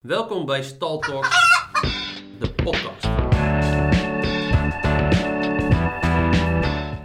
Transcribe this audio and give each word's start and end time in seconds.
Welkom 0.00 0.46
bij 0.46 0.62
Stal 0.62 0.98
Talks, 0.98 1.28
de 2.38 2.52
podcast. 2.62 3.08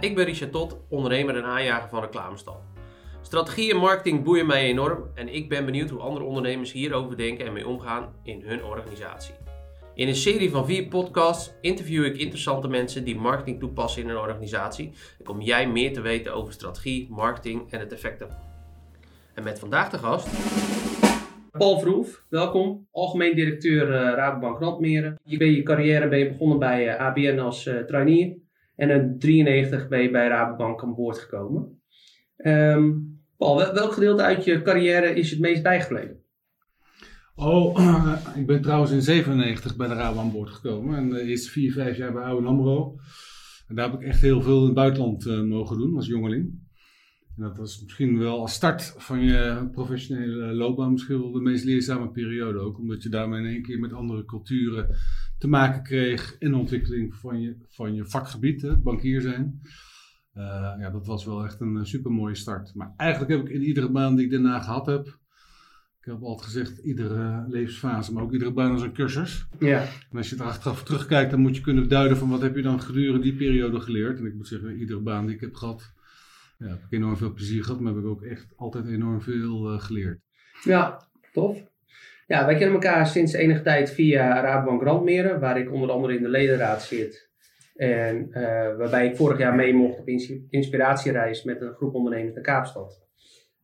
Ik 0.00 0.14
ben 0.14 0.24
Richard 0.24 0.52
Tot, 0.52 0.76
ondernemer 0.88 1.36
en 1.36 1.44
aanjager 1.44 1.88
van 1.88 2.00
Reclamestal. 2.00 2.62
Strategie 3.22 3.70
en 3.72 3.76
marketing 3.76 4.24
boeien 4.24 4.46
mij 4.46 4.62
enorm 4.62 5.10
en 5.14 5.34
ik 5.34 5.48
ben 5.48 5.64
benieuwd 5.64 5.90
hoe 5.90 6.00
andere 6.00 6.24
ondernemers 6.24 6.72
hierover 6.72 7.16
denken 7.16 7.46
en 7.46 7.52
mee 7.52 7.66
omgaan 7.66 8.14
in 8.22 8.42
hun 8.44 8.64
organisatie. 8.64 9.34
In 9.94 10.08
een 10.08 10.16
serie 10.16 10.50
van 10.50 10.66
vier 10.66 10.86
podcasts 10.86 11.52
interview 11.60 12.04
ik 12.04 12.16
interessante 12.16 12.68
mensen 12.68 13.04
die 13.04 13.16
marketing 13.16 13.60
toepassen 13.60 14.02
in 14.02 14.08
hun 14.08 14.18
organisatie 14.18 14.92
en 15.18 15.24
kom 15.24 15.40
jij 15.40 15.68
meer 15.68 15.92
te 15.92 16.00
weten 16.00 16.34
over 16.34 16.52
strategie, 16.52 17.06
marketing 17.10 17.72
en 17.72 17.80
het 17.80 17.92
effect 17.92 18.20
ervan. 18.20 18.38
En 19.34 19.42
met 19.42 19.58
vandaag 19.58 19.90
de 19.90 19.98
gast 19.98 20.28
Paul 21.58 21.78
Vroef, 21.80 22.24
welkom. 22.28 22.88
Algemeen 22.90 23.34
directeur 23.34 23.88
uh, 23.88 23.94
Rabobank 23.94 24.58
Randmeren. 24.58 25.20
Je 25.24 25.36
ben 25.36 25.52
je 25.52 25.62
carrière 25.62 26.08
ben 26.08 26.18
je 26.18 26.28
begonnen 26.28 26.58
bij 26.58 26.86
uh, 26.86 27.00
ABN 27.00 27.38
als 27.38 27.66
uh, 27.66 27.78
trainee. 27.78 28.44
En 28.76 28.90
in 28.90 29.18
93 29.18 29.88
ben 29.88 30.02
je 30.02 30.10
bij 30.10 30.28
Rabobank 30.28 30.82
aan 30.82 30.94
boord 30.94 31.18
gekomen. 31.18 31.80
Um, 32.36 33.20
Paul, 33.36 33.56
welk 33.56 33.92
gedeelte 33.92 34.22
uit 34.22 34.44
je 34.44 34.62
carrière 34.62 35.14
is 35.14 35.30
het 35.30 35.40
meest 35.40 35.62
bijgebleven? 35.62 36.22
Oh, 37.34 37.78
ik 38.40 38.46
ben 38.46 38.62
trouwens 38.62 38.90
in 38.90 39.02
97 39.02 39.76
bij 39.76 39.88
de 39.88 39.94
Rabo 39.94 40.18
aan 40.20 40.32
boord 40.32 40.50
gekomen. 40.50 40.96
En 40.96 41.08
de 41.08 41.38
vier, 41.38 41.72
vijf 41.72 41.96
jaar 41.96 42.12
bij 42.12 42.22
Oude 42.22 42.46
Amro. 42.46 42.94
En 43.68 43.74
daar 43.74 43.90
heb 43.90 44.00
ik 44.00 44.06
echt 44.06 44.20
heel 44.20 44.42
veel 44.42 44.58
in 44.58 44.64
het 44.64 44.74
buitenland 44.74 45.26
mogen 45.44 45.78
doen 45.78 45.96
als 45.96 46.06
jongeling. 46.06 46.65
En 47.36 47.42
dat 47.42 47.56
was 47.56 47.82
misschien 47.82 48.18
wel 48.18 48.40
als 48.40 48.52
start 48.52 48.94
van 48.96 49.24
je 49.24 49.68
professionele 49.72 50.54
loopbaan 50.54 50.92
misschien 50.92 51.20
wel 51.20 51.32
de 51.32 51.40
meest 51.40 51.64
leerzame 51.64 52.10
periode 52.10 52.58
ook. 52.58 52.78
Omdat 52.78 53.02
je 53.02 53.08
daarmee 53.08 53.40
in 53.40 53.46
één 53.46 53.62
keer 53.62 53.78
met 53.78 53.92
andere 53.92 54.24
culturen 54.24 54.96
te 55.38 55.48
maken 55.48 55.82
kreeg 55.82 56.36
in 56.38 56.50
de 56.50 56.56
ontwikkeling 56.56 57.14
van 57.14 57.40
je, 57.40 57.56
van 57.68 57.94
je 57.94 58.04
vakgebied, 58.04 58.62
hè, 58.62 58.76
bankier 58.76 59.20
zijn. 59.20 59.60
Uh, 60.34 60.42
ja, 60.78 60.90
dat 60.90 61.06
was 61.06 61.24
wel 61.24 61.44
echt 61.44 61.60
een 61.60 61.86
super 61.86 62.10
mooie 62.10 62.34
start. 62.34 62.74
Maar 62.74 62.94
eigenlijk 62.96 63.30
heb 63.30 63.40
ik 63.40 63.54
in 63.54 63.62
iedere 63.62 63.90
baan 63.90 64.16
die 64.16 64.24
ik 64.24 64.30
daarna 64.30 64.60
gehad 64.60 64.86
heb, 64.86 65.18
ik 66.06 66.12
heb 66.12 66.22
altijd 66.22 66.46
gezegd, 66.46 66.78
iedere 66.78 67.44
levensfase, 67.48 68.12
maar 68.12 68.22
ook 68.22 68.32
iedere 68.32 68.52
baan 68.52 68.72
als 68.72 68.82
een 68.82 68.92
cursus. 68.92 69.46
Ja. 69.58 69.80
En 69.80 70.18
als 70.18 70.30
je 70.30 70.36
er 70.36 70.42
achteraf 70.42 70.82
terugkijkt, 70.82 71.30
dan 71.30 71.40
moet 71.40 71.56
je 71.56 71.62
kunnen 71.62 71.88
duiden 71.88 72.16
van 72.16 72.28
wat 72.28 72.40
heb 72.40 72.56
je 72.56 72.62
dan 72.62 72.80
gedurende 72.80 73.20
die 73.20 73.34
periode 73.34 73.80
geleerd. 73.80 74.18
En 74.18 74.26
ik 74.26 74.34
moet 74.34 74.48
zeggen, 74.48 74.78
iedere 74.78 75.00
baan 75.00 75.26
die 75.26 75.34
ik 75.34 75.40
heb 75.40 75.54
gehad, 75.54 75.92
ja, 76.58 76.66
heb 76.66 76.78
ik 76.90 76.92
enorm 76.92 77.16
veel 77.16 77.32
plezier 77.32 77.64
gehad, 77.64 77.80
maar 77.80 77.94
heb 77.94 78.02
ik 78.02 78.08
ook 78.08 78.22
echt 78.22 78.52
altijd 78.56 78.86
enorm 78.86 79.22
veel 79.22 79.72
uh, 79.72 79.80
geleerd. 79.80 80.18
Ja, 80.62 81.08
tof. 81.32 81.62
Ja, 82.26 82.46
wij 82.46 82.54
kennen 82.54 82.74
elkaar 82.74 83.06
sinds 83.06 83.32
enige 83.32 83.62
tijd 83.62 83.90
via 83.90 84.40
Rabobank 84.40 84.82
Randmeren, 84.82 85.40
waar 85.40 85.58
ik 85.58 85.72
onder 85.72 85.90
andere 85.90 86.16
in 86.16 86.22
de 86.22 86.28
ledenraad 86.28 86.82
zit. 86.82 87.30
En 87.74 88.28
uh, 88.30 88.34
waarbij 88.76 89.06
ik 89.06 89.16
vorig 89.16 89.38
jaar 89.38 89.54
mee 89.54 89.74
mocht 89.74 89.98
op 89.98 90.08
inspiratiereis 90.50 91.44
met 91.44 91.60
een 91.60 91.74
groep 91.74 91.94
ondernemers 91.94 92.34
naar 92.34 92.42
Kaapstad. 92.42 93.04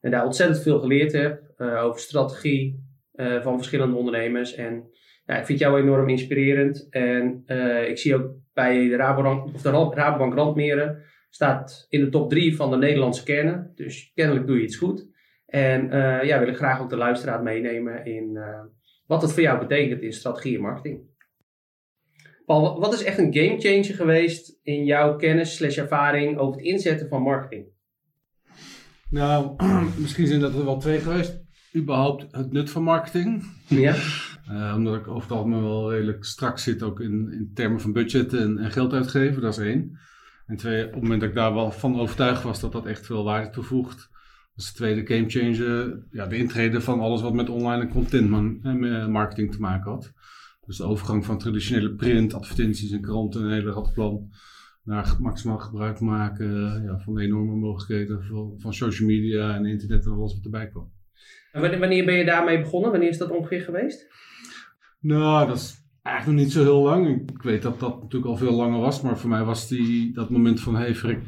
En 0.01 0.11
daar 0.11 0.25
ontzettend 0.25 0.63
veel 0.63 0.81
geleerd 0.81 1.13
heb 1.13 1.43
uh, 1.59 1.85
over 1.85 2.01
strategie 2.01 2.91
van 3.17 3.57
verschillende 3.57 3.97
ondernemers. 3.97 4.55
En 4.55 4.91
ja, 5.25 5.39
ik 5.39 5.47
vind 5.47 5.59
jou 5.59 5.81
enorm 5.81 6.09
inspirerend. 6.09 6.87
En 6.91 7.43
ik 7.89 7.99
zie 7.99 8.15
ook 8.15 8.35
bij 8.53 8.89
de 8.89 8.97
Rabobank, 8.97 9.55
of 9.55 9.63
de 9.63 9.71
Rabobank 9.71 10.35
Randmeren 10.35 11.03
Staat 11.35 11.87
in 11.89 12.01
de 12.01 12.09
top 12.09 12.31
3 12.31 12.57
van 12.57 12.71
de 12.71 12.77
Nederlandse 12.77 13.25
kernen. 13.25 13.73
Dus 13.75 14.13
kennelijk 14.15 14.47
doe 14.47 14.57
je 14.57 14.63
iets 14.63 14.77
goed. 14.77 15.07
En 15.47 15.85
uh, 15.85 16.25
ja, 16.25 16.39
wil 16.39 16.49
ik 16.49 16.57
graag 16.57 16.81
ook 16.81 16.91
de 16.91 16.97
luisteraar 16.97 17.43
meenemen 17.43 18.05
in 18.05 18.31
uh, 18.35 18.61
wat 19.07 19.23
het 19.23 19.33
voor 19.33 19.43
jou 19.43 19.59
betekent 19.59 20.03
in 20.03 20.13
strategie 20.13 20.55
en 20.57 20.63
marketing. 20.63 21.01
Paul, 22.47 22.81
wat 22.81 22.93
is 22.93 23.05
echt 23.05 23.19
een 23.19 23.35
gamechanger 23.35 23.95
geweest 23.95 24.59
in 24.63 24.85
jouw 24.85 25.17
kennis 25.17 25.57
slash 25.57 25.79
ervaring 25.79 26.39
over 26.39 26.57
het 26.57 26.67
inzetten 26.67 27.09
van 27.09 27.23
marketing? 27.23 27.67
Nou, 29.11 29.57
misschien 30.03 30.27
zijn 30.27 30.41
dat 30.41 30.55
er 30.55 30.65
wel 30.65 30.79
twee 30.79 31.01
geweest. 31.01 31.41
Überhaupt 31.77 32.27
het 32.31 32.53
nut 32.53 32.71
van 32.71 32.83
marketing. 32.83 33.45
Ja. 33.69 33.95
Uh, 34.51 34.73
omdat 34.77 34.95
ik 34.95 35.09
over 35.09 35.23
het 35.23 35.31
algemeen 35.31 35.63
wel 35.63 35.93
redelijk 35.93 36.25
strak 36.25 36.59
zit 36.59 36.83
ook 36.83 37.01
in, 37.01 37.33
in 37.33 37.51
termen 37.55 37.81
van 37.81 37.93
budget 37.93 38.33
en, 38.33 38.59
en 38.59 38.71
geld 38.71 38.93
uitgeven, 38.93 39.43
dat 39.43 39.59
is 39.59 39.65
één. 39.65 39.99
En 40.53 40.59
twee, 40.59 40.87
op 40.87 40.93
het 40.93 41.03
moment 41.03 41.21
dat 41.21 41.29
ik 41.29 41.35
daar 41.35 41.55
wel 41.55 41.71
van 41.71 42.01
overtuigd 42.01 42.43
was 42.43 42.61
dat 42.61 42.73
dat 42.73 42.87
echt 42.87 43.07
veel 43.07 43.25
waarde 43.25 43.51
toevoegt, 43.51 44.11
was 44.55 44.67
de 44.67 44.75
tweede 44.75 45.07
gamechanger 45.07 46.03
ja, 46.11 46.27
de 46.27 46.37
intrede 46.37 46.81
van 46.81 47.01
alles 47.01 47.23
wat 47.23 47.33
met 47.33 47.49
online 47.49 47.83
en 47.83 47.89
content 47.89 48.65
eh, 48.65 49.07
marketing 49.07 49.53
te 49.53 49.61
maken 49.61 49.91
had. 49.91 50.13
Dus 50.67 50.77
de 50.77 50.85
overgang 50.85 51.25
van 51.25 51.39
traditionele 51.39 51.95
print, 51.95 52.35
advertenties 52.35 52.91
en 52.91 53.01
kranten, 53.01 53.43
een 53.43 53.53
hele 53.53 53.71
ratplan, 53.71 54.31
naar 54.83 55.17
maximaal 55.21 55.59
gebruik 55.59 56.01
maken 56.01 56.83
ja, 56.83 56.99
van 56.99 57.15
de 57.15 57.23
enorme 57.23 57.55
mogelijkheden 57.55 58.25
van, 58.25 58.55
van 58.59 58.75
social 58.75 59.09
media 59.09 59.55
en 59.55 59.67
internet 59.67 60.05
en 60.05 60.13
alles 60.13 60.35
wat 60.35 60.45
erbij 60.45 60.69
kwam. 60.69 60.93
En 61.53 61.81
wanneer 61.81 62.05
ben 62.05 62.15
je 62.15 62.25
daarmee 62.25 62.61
begonnen? 62.61 62.91
Wanneer 62.91 63.09
is 63.09 63.19
dat 63.19 63.31
ongeveer 63.31 63.63
geweest? 63.63 64.07
Nou, 65.01 65.47
dat 65.47 65.57
is 65.57 65.82
Eigenlijk 66.03 66.37
nog 66.37 66.47
niet 66.47 66.55
zo 66.55 66.63
heel 66.63 66.83
lang. 66.83 67.31
Ik 67.31 67.43
weet 67.43 67.63
dat 67.63 67.81
dat 67.81 68.03
natuurlijk 68.03 68.31
al 68.31 68.37
veel 68.37 68.53
langer 68.53 68.81
was, 68.81 69.01
maar 69.01 69.19
voor 69.19 69.31
mij 69.31 69.45
was 69.45 69.69
die, 69.69 70.13
dat 70.13 70.31
moment 70.31 70.61
van 70.61 70.77
hey 70.77 70.95
Frik, 70.95 71.19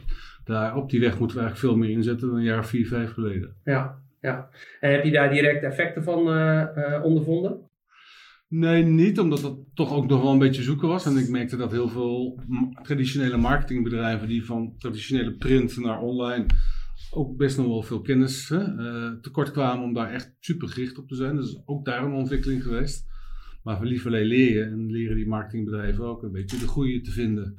daar 0.44 0.76
op 0.76 0.90
die 0.90 1.00
weg 1.00 1.18
moeten 1.18 1.36
we 1.36 1.42
eigenlijk 1.42 1.72
veel 1.72 1.82
meer 1.84 1.96
inzetten 1.96 2.28
dan 2.28 2.36
een 2.36 2.44
jaar 2.44 2.66
vier, 2.66 2.86
vijf 2.86 3.12
geleden. 3.12 3.56
Ja, 3.64 3.98
ja. 4.20 4.48
En 4.80 4.92
heb 4.92 5.04
je 5.04 5.10
daar 5.10 5.30
direct 5.30 5.62
effecten 5.62 6.02
van 6.02 6.28
uh, 6.28 7.00
ondervonden? 7.02 7.70
Nee, 8.48 8.82
niet, 8.82 9.18
omdat 9.18 9.40
dat 9.40 9.58
toch 9.74 9.92
ook 9.92 10.06
nog 10.06 10.22
wel 10.22 10.32
een 10.32 10.38
beetje 10.38 10.62
zoeken 10.62 10.88
was. 10.88 11.06
En 11.06 11.16
ik 11.16 11.28
merkte 11.28 11.56
dat 11.56 11.70
heel 11.70 11.88
veel 11.88 12.40
traditionele 12.82 13.36
marketingbedrijven 13.36 14.28
die 14.28 14.44
van 14.44 14.74
traditionele 14.78 15.32
print 15.32 15.76
naar 15.76 16.00
online 16.00 16.46
ook 17.10 17.36
best 17.36 17.56
nog 17.56 17.66
wel 17.66 17.82
veel 17.82 18.00
kennis 18.00 18.50
uh, 18.50 19.12
tekort 19.20 19.50
kwamen 19.50 19.84
om 19.84 19.94
daar 19.94 20.12
echt 20.12 20.36
super 20.40 20.68
gericht 20.68 20.98
op 20.98 21.08
te 21.08 21.14
zijn. 21.14 21.36
Dus 21.36 21.62
ook 21.64 21.84
daar 21.84 22.04
een 22.04 22.12
ontwikkeling 22.12 22.62
geweest. 22.62 23.06
Maar 23.64 23.76
van 23.76 23.86
lieverlee 23.86 24.24
leren 24.24 24.72
en 24.72 24.90
leren 24.90 25.16
die 25.16 25.26
marketingbedrijven 25.26 26.04
ook 26.04 26.22
een 26.22 26.32
beetje 26.32 26.58
de 26.58 26.66
goede 26.66 27.00
te 27.00 27.10
vinden 27.10 27.56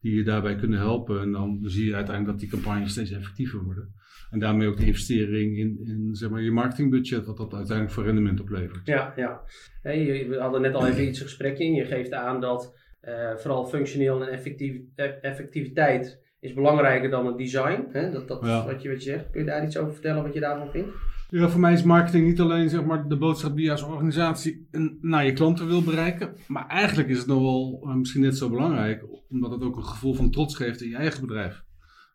die 0.00 0.14
je 0.14 0.22
daarbij 0.22 0.56
kunnen 0.56 0.78
helpen. 0.78 1.20
En 1.20 1.32
dan 1.32 1.60
zie 1.62 1.86
je 1.86 1.94
uiteindelijk 1.94 2.38
dat 2.38 2.50
die 2.50 2.60
campagnes 2.60 2.90
steeds 2.90 3.10
effectiever 3.10 3.64
worden. 3.64 3.94
En 4.30 4.38
daarmee 4.38 4.68
ook 4.68 4.76
de 4.76 4.86
investering 4.86 5.58
in, 5.58 5.80
in 5.84 6.14
zeg 6.14 6.30
maar, 6.30 6.42
je 6.42 6.50
marketingbudget, 6.50 7.26
wat 7.26 7.36
dat 7.36 7.54
uiteindelijk 7.54 7.94
voor 7.94 8.04
rendement 8.04 8.40
oplevert. 8.40 8.86
Ja, 8.86 9.12
ja. 9.16 9.40
Hey, 9.82 10.26
we 10.28 10.38
hadden 10.38 10.60
net 10.60 10.74
al 10.74 10.86
even 10.86 11.08
iets 11.08 11.20
gesprek 11.20 11.58
in. 11.58 11.74
Je 11.74 11.84
geeft 11.84 12.12
aan 12.12 12.40
dat 12.40 12.74
uh, 13.02 13.36
vooral 13.36 13.66
functioneel 13.66 14.22
en 14.22 14.28
effectief, 14.28 14.80
effectiviteit 15.20 16.26
is 16.40 16.54
belangrijker 16.54 17.10
dan 17.10 17.26
het 17.26 17.38
design. 17.38 17.86
Hè? 17.92 18.10
Dat, 18.10 18.28
dat 18.28 18.44
ja. 18.44 18.64
wat, 18.66 18.82
je, 18.82 18.88
wat 18.88 19.02
je 19.02 19.10
zegt. 19.10 19.30
Kun 19.30 19.40
je 19.40 19.46
daar 19.46 19.64
iets 19.64 19.76
over 19.76 19.92
vertellen 19.92 20.22
wat 20.22 20.34
je 20.34 20.40
daarvan 20.40 20.70
vindt? 20.70 20.90
Ja, 21.30 21.48
voor 21.48 21.60
mij 21.60 21.72
is 21.72 21.82
marketing 21.82 22.26
niet 22.26 22.40
alleen 22.40 22.68
zeg 22.68 22.84
maar, 22.84 23.08
de 23.08 23.16
boodschap 23.16 23.56
die 23.56 23.64
je 23.64 23.70
als 23.70 23.82
organisatie 23.82 24.68
naar 25.00 25.24
je 25.24 25.32
klanten 25.32 25.66
wil 25.66 25.82
bereiken. 25.82 26.34
Maar 26.46 26.66
eigenlijk 26.66 27.08
is 27.08 27.18
het 27.18 27.26
nog 27.26 27.40
wel 27.40 27.84
uh, 27.84 27.94
misschien 27.94 28.22
net 28.22 28.36
zo 28.36 28.50
belangrijk, 28.50 29.04
omdat 29.28 29.50
het 29.50 29.62
ook 29.62 29.76
een 29.76 29.84
gevoel 29.84 30.14
van 30.14 30.30
trots 30.30 30.56
geeft 30.56 30.82
in 30.82 30.88
je 30.88 30.96
eigen 30.96 31.20
bedrijf. 31.20 31.64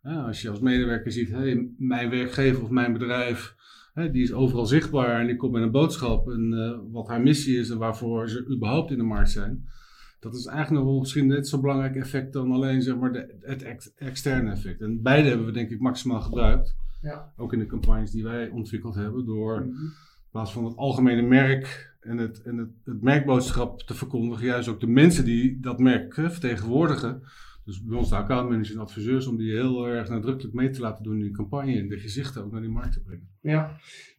als 0.02 0.42
je 0.42 0.50
als 0.50 0.60
medewerker 0.60 1.12
ziet, 1.12 1.30
hey, 1.30 1.70
mijn 1.78 2.10
werkgever 2.10 2.64
of 2.64 2.70
mijn 2.70 2.94
bedrijf, 2.94 3.56
die 3.94 4.24
is 4.24 4.34
overal 4.34 4.66
zichtbaar 4.66 5.20
en 5.20 5.28
die 5.28 5.36
komt 5.36 5.52
met 5.52 5.62
een 5.62 5.72
boodschap 5.72 6.30
en 6.30 6.52
uh, 6.54 6.92
wat 6.92 7.08
haar 7.08 7.22
missie 7.22 7.58
is 7.58 7.70
en 7.70 7.78
waarvoor 7.78 8.30
ze 8.30 8.48
überhaupt 8.56 8.92
in 8.92 8.98
de 8.98 9.04
markt 9.04 9.32
zijn. 9.32 9.66
Dat 10.20 10.36
is 10.36 10.46
eigenlijk 10.46 10.84
nog 10.84 10.92
wel 10.92 11.00
misschien 11.00 11.28
net 11.28 11.48
zo 11.48 11.60
belangrijk 11.60 11.96
effect 11.96 12.34
dan 12.34 12.52
alleen 12.52 12.82
zeg 12.82 12.98
maar, 12.98 13.12
de, 13.12 13.38
het 13.42 13.94
externe 13.96 14.52
effect. 14.52 14.82
En 14.82 15.02
beide 15.02 15.28
hebben 15.28 15.46
we 15.46 15.52
denk 15.52 15.70
ik 15.70 15.80
maximaal 15.80 16.22
gebruikt. 16.22 16.76
Ja. 17.04 17.34
Ook 17.38 17.54
in 17.54 17.60
de 17.60 17.66
campagnes 17.66 18.12
die 18.12 18.24
wij 18.24 18.50
ontwikkeld 18.50 18.96
hebben, 18.96 19.26
door 19.26 19.60
mhm. 19.60 19.70
in 19.70 20.30
plaats 20.32 20.54
van 20.54 20.66
het 20.66 20.76
algemene 20.76 21.22
merk 21.22 21.96
en, 22.00 22.18
het, 22.18 22.42
en 22.42 22.58
het, 22.58 22.70
het 22.84 23.02
merkboodschap 23.02 23.82
te 23.82 23.94
verkondigen, 23.94 24.46
juist 24.46 24.68
ook 24.68 24.80
de 24.80 24.88
mensen 24.88 25.26
die 25.26 25.60
dat 25.60 25.80
merk 25.80 26.14
vertegenwoordigen. 26.14 27.24
Dus 27.66 27.84
bij 27.84 27.98
ons 27.98 28.10
de 28.10 28.16
accountmanagers 28.16 28.74
en 28.74 28.80
adviseurs, 28.80 29.28
om 29.28 29.38
die 29.38 29.52
heel 29.52 29.88
erg 29.88 30.10
nadrukkelijk 30.10 30.54
mee 30.54 30.70
te 30.70 30.82
laten 30.82 31.04
doen 31.04 31.16
in 31.16 31.22
die 31.22 31.32
campagne 31.32 31.78
en 31.78 31.88
de 31.88 31.98
gezichten 31.98 32.44
ook 32.44 32.52
naar 32.52 32.62
die 32.62 32.70
markt 32.70 32.94
te 32.94 33.02
brengen. 33.02 33.30
Ja, 33.42 33.70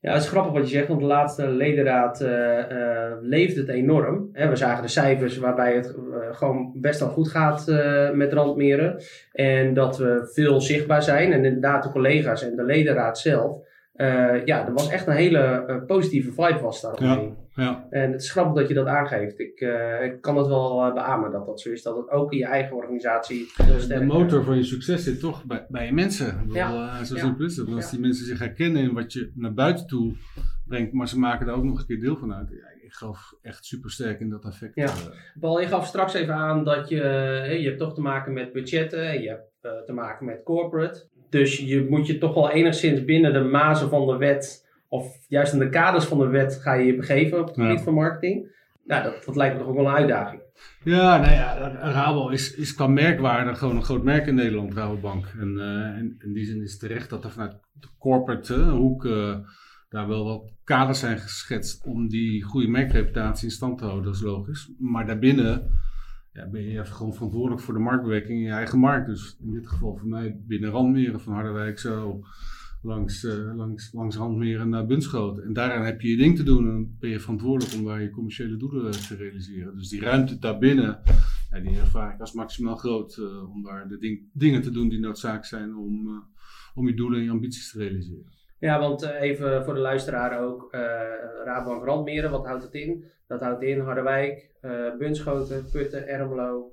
ja 0.01 0.13
het 0.13 0.23
is 0.23 0.29
grappig 0.29 0.53
wat 0.53 0.63
je 0.71 0.75
zegt, 0.77 0.89
want 0.89 1.01
de 1.01 1.07
laatste 1.07 1.49
ledenraad 1.49 2.23
uh, 2.23 2.29
uh, 2.29 3.13
leeft 3.21 3.57
het 3.57 3.69
enorm. 3.69 4.29
Hè, 4.33 4.49
we 4.49 4.57
zagen 4.57 4.83
de 4.83 4.89
cijfers 4.89 5.37
waarbij 5.39 5.75
het 5.75 5.97
uh, 5.97 6.37
gewoon 6.37 6.73
best 6.75 7.01
wel 7.01 7.09
goed 7.09 7.29
gaat 7.29 7.67
met 8.15 8.33
randmeren. 8.33 9.03
En 9.33 9.75
dat 9.75 9.99
we 9.99 10.31
veel 10.33 10.61
zichtbaar 10.61 11.03
zijn. 11.03 11.33
En 11.33 11.45
inderdaad 11.45 11.83
de 11.83 11.91
collega's 11.91 12.43
en 12.43 12.57
de 12.57 12.65
ledenraad 12.65 13.19
zelf 13.19 13.63
ja, 14.45 14.67
er 14.67 14.73
was 14.73 14.89
echt 14.89 15.07
een 15.07 15.13
hele 15.13 15.83
positieve 15.87 16.33
vibe 16.33 16.61
was 16.61 16.81
daar 16.81 17.03
ja, 17.03 17.21
ja. 17.55 17.87
En 17.91 18.13
het 18.13 18.23
is 18.23 18.31
grappig 18.31 18.55
dat 18.55 18.69
je 18.69 18.75
dat 18.75 18.87
aangeeft. 18.87 19.39
Ik, 19.39 19.61
uh, 19.61 20.05
ik 20.05 20.21
kan 20.21 20.37
het 20.37 20.47
wel 20.47 20.93
beamen 20.95 21.31
dat 21.31 21.47
dat 21.47 21.61
zo 21.61 21.71
is. 21.71 21.83
Dat 21.83 21.97
het 21.97 22.11
ook 22.11 22.33
in 22.33 22.39
je 22.39 22.47
eigen 22.47 22.77
organisatie 22.77 23.53
De 23.89 24.05
motor 24.05 24.45
van 24.45 24.57
je 24.57 24.65
succes 24.65 25.05
zit 25.05 25.21
toch 25.21 25.45
bij, 25.45 25.67
bij 25.69 25.87
je 25.87 25.93
mensen. 25.93 26.47
Ja. 26.53 27.05
zo 27.05 27.17
simpel 27.17 27.45
is 27.45 27.57
het. 27.57 27.73
Als 27.73 27.91
die 27.91 28.01
mensen 28.01 28.27
zich 28.27 28.39
herkennen 28.39 28.83
in 28.83 28.93
wat 28.93 29.13
je 29.13 29.31
naar 29.35 29.55
buiten 29.55 29.87
toe 29.87 30.15
brengt, 30.67 30.93
maar 30.93 31.09
ze 31.09 31.19
maken 31.19 31.47
daar 31.47 31.57
ook 31.57 31.65
nog 31.65 31.79
een 31.79 31.87
keer 31.87 32.01
deel 32.01 32.17
van 32.17 32.35
uit. 32.35 32.49
geloof 32.89 33.35
echt 33.43 33.65
super 33.65 33.91
sterk 33.91 34.21
in 34.21 34.29
dat 34.29 34.45
effect. 34.45 34.75
Ja. 34.75 34.93
Paul, 35.41 35.61
je 35.61 35.67
gaf 35.67 35.87
straks 35.87 36.15
even 36.15 36.35
aan 36.35 36.65
dat 36.65 36.89
je, 36.89 36.97
je 37.61 37.67
hebt 37.67 37.79
toch 37.79 37.95
te 37.95 38.01
maken 38.01 38.33
met 38.33 38.53
budgetten 38.53 39.09
en 39.09 39.23
je 39.23 39.29
hebt 39.29 39.87
te 39.87 39.93
maken 39.93 40.27
met 40.27 40.43
corporate. 40.43 41.07
Dus 41.31 41.59
je 41.59 41.87
moet 41.89 42.07
je 42.07 42.19
toch 42.19 42.35
wel 42.35 42.51
enigszins 42.51 43.05
binnen 43.05 43.33
de 43.33 43.41
mazen 43.41 43.89
van 43.89 44.07
de 44.07 44.17
wet, 44.17 44.64
of 44.95 45.17
juist 45.29 45.53
in 45.53 45.59
de 45.59 45.69
kaders 45.69 46.05
van 46.05 46.19
de 46.19 46.27
wet, 46.27 46.59
ga 46.63 46.73
je 46.73 46.87
je 46.87 46.97
begeven 46.97 47.41
op 47.41 47.47
het 47.47 47.55
gebied 47.55 47.81
van 47.81 47.95
marketing. 47.95 48.53
Nou, 48.85 49.03
dat, 49.03 49.25
dat 49.25 49.37
lijkt 49.37 49.55
me 49.55 49.61
toch 49.61 49.69
ook 49.69 49.77
wel 49.77 49.87
een 49.87 49.95
uitdaging. 49.95 50.43
Ja, 50.85 51.19
nou 51.19 51.33
ja, 51.33 51.71
Rabo 51.93 52.29
is, 52.29 52.55
is 52.55 52.75
qua 52.75 52.87
merkwaarde 52.87 53.55
gewoon 53.55 53.77
een 53.77 53.85
groot 53.85 54.03
merk 54.03 54.27
in 54.27 54.35
Nederland, 54.35 54.75
Rabobank. 54.75 55.27
En 55.39 55.49
uh, 55.59 56.27
in 56.27 56.33
die 56.33 56.45
zin 56.45 56.63
is 56.63 56.79
terecht 56.79 57.11
dat 57.11 57.25
er 57.25 57.31
vanuit 57.31 57.57
de 57.73 57.89
corporate 57.99 58.55
uh, 58.55 58.71
hoek 58.71 59.05
uh, 59.05 59.37
daar 59.89 60.09
wel 60.09 60.25
wat 60.25 60.53
kaders 60.65 60.99
zijn 60.99 61.19
geschetst 61.19 61.85
om 61.85 62.09
die 62.09 62.43
goede 62.43 62.69
merkreputatie 62.69 63.45
in 63.45 63.55
stand 63.55 63.79
te 63.79 63.85
houden, 63.85 64.05
dat 64.05 64.15
is 64.15 64.23
logisch. 64.23 64.71
Maar 64.79 65.07
daarbinnen 65.07 65.71
ja, 66.33 66.47
ben 66.47 66.63
je 66.63 66.81
even 66.81 66.95
gewoon 66.95 67.15
verantwoordelijk 67.15 67.63
voor 67.63 67.75
de 67.75 67.81
marktbewerking 67.81 68.39
in 68.39 68.45
je 68.45 68.53
eigen 68.53 68.79
markt. 68.79 69.07
Dus 69.07 69.37
in 69.41 69.53
dit 69.53 69.69
geval 69.69 69.97
voor 69.97 70.09
mij 70.09 70.37
binnen 70.47 70.71
Randmeren 70.71 71.21
van 71.21 71.33
Harderwijk 71.33 71.79
zo 71.79 72.21
langs, 72.85 73.25
uh, 73.25 73.57
langs, 73.57 73.93
langs 73.93 74.17
Randmeren 74.17 74.69
naar 74.69 74.87
Bunschoten. 74.87 75.45
En 75.45 75.53
daaraan 75.53 75.85
heb 75.85 76.01
je 76.01 76.11
je 76.11 76.17
ding 76.17 76.37
te 76.37 76.43
doen 76.43 76.69
en 76.69 76.97
ben 77.01 77.11
je 77.11 77.21
verantwoordelijk 77.21 77.75
om 77.75 77.85
daar 77.85 78.03
je 78.03 78.11
commerciële 78.11 78.57
doelen 78.57 78.91
te 78.91 79.17
realiseren. 79.17 79.77
Dus 79.77 79.89
die 79.89 80.01
ruimte 80.01 80.39
daarbinnen, 80.39 81.01
ja, 81.51 81.61
die 81.61 81.79
ervaar 81.79 82.15
ik 82.15 82.21
als 82.21 82.33
maximaal 82.33 82.77
groot 82.77 83.17
uh, 83.17 83.51
om 83.55 83.63
daar 83.63 83.89
de 83.89 83.99
ding, 83.99 84.21
dingen 84.33 84.63
te 84.63 84.71
doen 84.71 84.89
die 84.89 85.01
noodzakelijk 85.01 85.47
zijn 85.47 85.77
om, 85.77 86.07
uh, 86.07 86.13
om 86.75 86.87
je 86.87 86.95
doelen 86.95 87.19
en 87.19 87.25
je 87.25 87.31
ambities 87.31 87.71
te 87.71 87.79
realiseren. 87.79 88.33
Ja, 88.59 88.81
want 88.81 89.03
even 89.03 89.65
voor 89.65 89.75
de 89.75 89.81
luisteraar 89.81 90.41
ook, 90.41 90.69
Raadbank 91.45 91.85
Randmeren, 91.85 92.31
wat 92.31 92.47
houdt 92.47 92.63
het 92.63 92.75
in? 92.75 93.05
Dat 93.27 93.41
houdt 93.41 93.63
in 93.63 93.81
Harderwijk, 93.81 94.51
Bunschoten, 94.99 95.65
Putten, 95.73 96.09
Ermelo, 96.09 96.73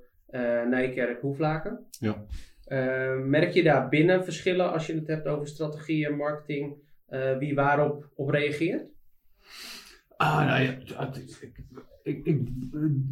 Nijkerk, 0.68 1.20
Hoeflaken. 1.20 1.86
Ja. 1.90 2.24
Uh, 2.72 3.24
merk 3.24 3.52
je 3.52 3.62
daar 3.62 3.88
binnen 3.88 4.24
verschillen 4.24 4.72
als 4.72 4.86
je 4.86 4.94
het 4.94 5.06
hebt 5.06 5.26
over 5.26 5.46
strategie 5.46 6.06
en 6.06 6.16
marketing, 6.16 6.74
uh, 7.10 7.38
wie 7.38 7.54
waarop 7.54 8.10
op 8.14 8.28
reageert? 8.28 8.90
Ah, 10.16 10.46
nou 10.46 10.62
ja, 10.62 10.70
ik, 10.72 11.54
ik, 12.02 12.24
ik, 12.24 12.48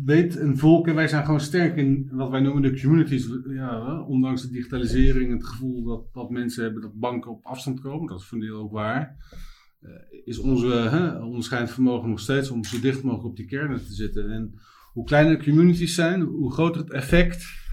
weet 0.05 0.37
een 0.37 0.59
volk 0.59 0.89
en 0.89 0.95
wij 0.95 1.09
zijn 1.09 1.25
gewoon 1.25 1.41
sterk 1.41 1.77
in 1.77 2.09
wat 2.13 2.31
wij 2.31 2.41
noemen 2.41 2.63
de 2.63 2.81
communities. 2.81 3.29
Ja, 3.49 4.03
ondanks 4.03 4.43
de 4.43 4.51
digitalisering, 4.51 5.33
het 5.33 5.47
gevoel 5.47 5.85
dat, 5.85 6.13
dat 6.13 6.31
mensen 6.31 6.63
hebben 6.63 6.83
dat 6.83 6.95
banken 6.95 7.31
op 7.31 7.45
afstand 7.45 7.81
komen, 7.81 8.07
dat 8.07 8.21
is 8.21 8.27
van 8.27 8.41
deel 8.41 8.59
ook 8.59 8.73
waar. 8.73 9.17
Uh, 9.83 9.91
is 10.25 10.39
onze 10.39 10.67
hè, 11.51 11.67
vermogen 11.67 12.09
nog 12.09 12.21
steeds 12.21 12.51
om 12.51 12.65
zo 12.65 12.81
dicht 12.81 13.03
mogelijk 13.03 13.29
op 13.29 13.37
die 13.37 13.47
kernen 13.47 13.85
te 13.85 13.93
zitten. 13.93 14.31
En 14.31 14.55
hoe 14.93 15.05
kleiner 15.05 15.39
de 15.39 15.45
communities 15.45 15.95
zijn, 15.95 16.21
hoe 16.21 16.53
groter 16.53 16.81
het 16.81 16.91
effect 16.91 17.69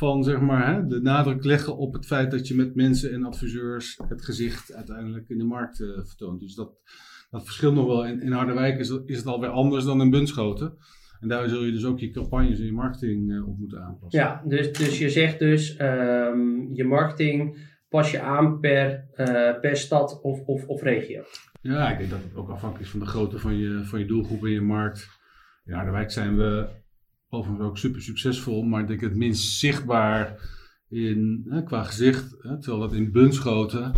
van 0.00 0.24
zeg 0.24 0.40
maar, 0.40 0.74
hè, 0.74 0.86
de 0.86 1.00
nadruk 1.00 1.44
leggen 1.44 1.76
op 1.76 1.92
het 1.92 2.06
feit 2.06 2.30
dat 2.30 2.48
je 2.48 2.54
met 2.54 2.74
mensen 2.74 3.12
en 3.12 3.24
adviseurs 3.24 4.00
het 4.08 4.24
gezicht 4.24 4.74
uiteindelijk 4.74 5.28
in 5.28 5.38
de 5.38 5.44
markt 5.44 5.80
uh, 5.80 5.88
vertoont. 6.04 6.40
Dus 6.40 6.54
dat, 6.54 6.72
dat 7.30 7.44
verschilt 7.44 7.74
nog 7.74 7.86
wel. 7.86 8.06
In, 8.06 8.22
in 8.22 8.32
Harderwijk 8.32 8.78
is, 8.78 8.90
is 9.06 9.16
het 9.16 9.26
alweer 9.26 9.50
anders 9.50 9.84
dan 9.84 10.00
in 10.00 10.10
Bunschoten. 10.10 10.76
En 11.20 11.28
daar 11.28 11.48
zul 11.48 11.64
je 11.64 11.72
dus 11.72 11.84
ook 11.84 11.98
je 11.98 12.10
campagnes 12.10 12.58
en 12.58 12.64
je 12.64 12.72
marketing 12.72 13.30
uh, 13.30 13.48
op 13.48 13.58
moeten 13.58 13.82
aanpassen. 13.82 14.20
Ja, 14.20 14.42
dus, 14.46 14.72
dus 14.72 14.98
je 14.98 15.08
zegt 15.08 15.38
dus 15.38 15.80
um, 15.80 16.74
je 16.74 16.84
marketing 16.84 17.68
pas 17.88 18.10
je 18.10 18.20
aan 18.20 18.60
per, 18.60 19.08
uh, 19.16 19.60
per 19.60 19.76
stad 19.76 20.20
of, 20.22 20.40
of, 20.46 20.66
of 20.66 20.82
regio. 20.82 21.22
Ja, 21.60 21.90
ik 21.90 21.98
denk 21.98 22.10
dat 22.10 22.22
het 22.22 22.34
ook 22.34 22.50
afhankelijk 22.50 22.84
is 22.84 22.90
van 22.90 23.00
de 23.00 23.06
grootte 23.06 23.38
van 23.38 23.56
je, 23.56 23.84
van 23.84 23.98
je 23.98 24.06
doelgroep 24.06 24.44
en 24.44 24.50
je 24.50 24.60
markt. 24.60 25.08
In 25.64 25.72
Harderwijk 25.72 26.10
zijn 26.10 26.36
we 26.36 26.68
overigens 27.30 27.68
ook 27.68 27.78
super 27.78 28.02
succesvol, 28.02 28.62
maar 28.62 28.80
ik 28.80 28.88
denk 28.88 29.00
het 29.00 29.16
minst 29.16 29.58
zichtbaar 29.58 30.48
in, 30.88 31.46
hè, 31.48 31.62
qua 31.62 31.82
gezicht. 31.82 32.36
Hè, 32.38 32.60
terwijl 32.60 32.80
dat 32.80 32.92
in 32.92 33.12
Bunschoten, 33.12 33.92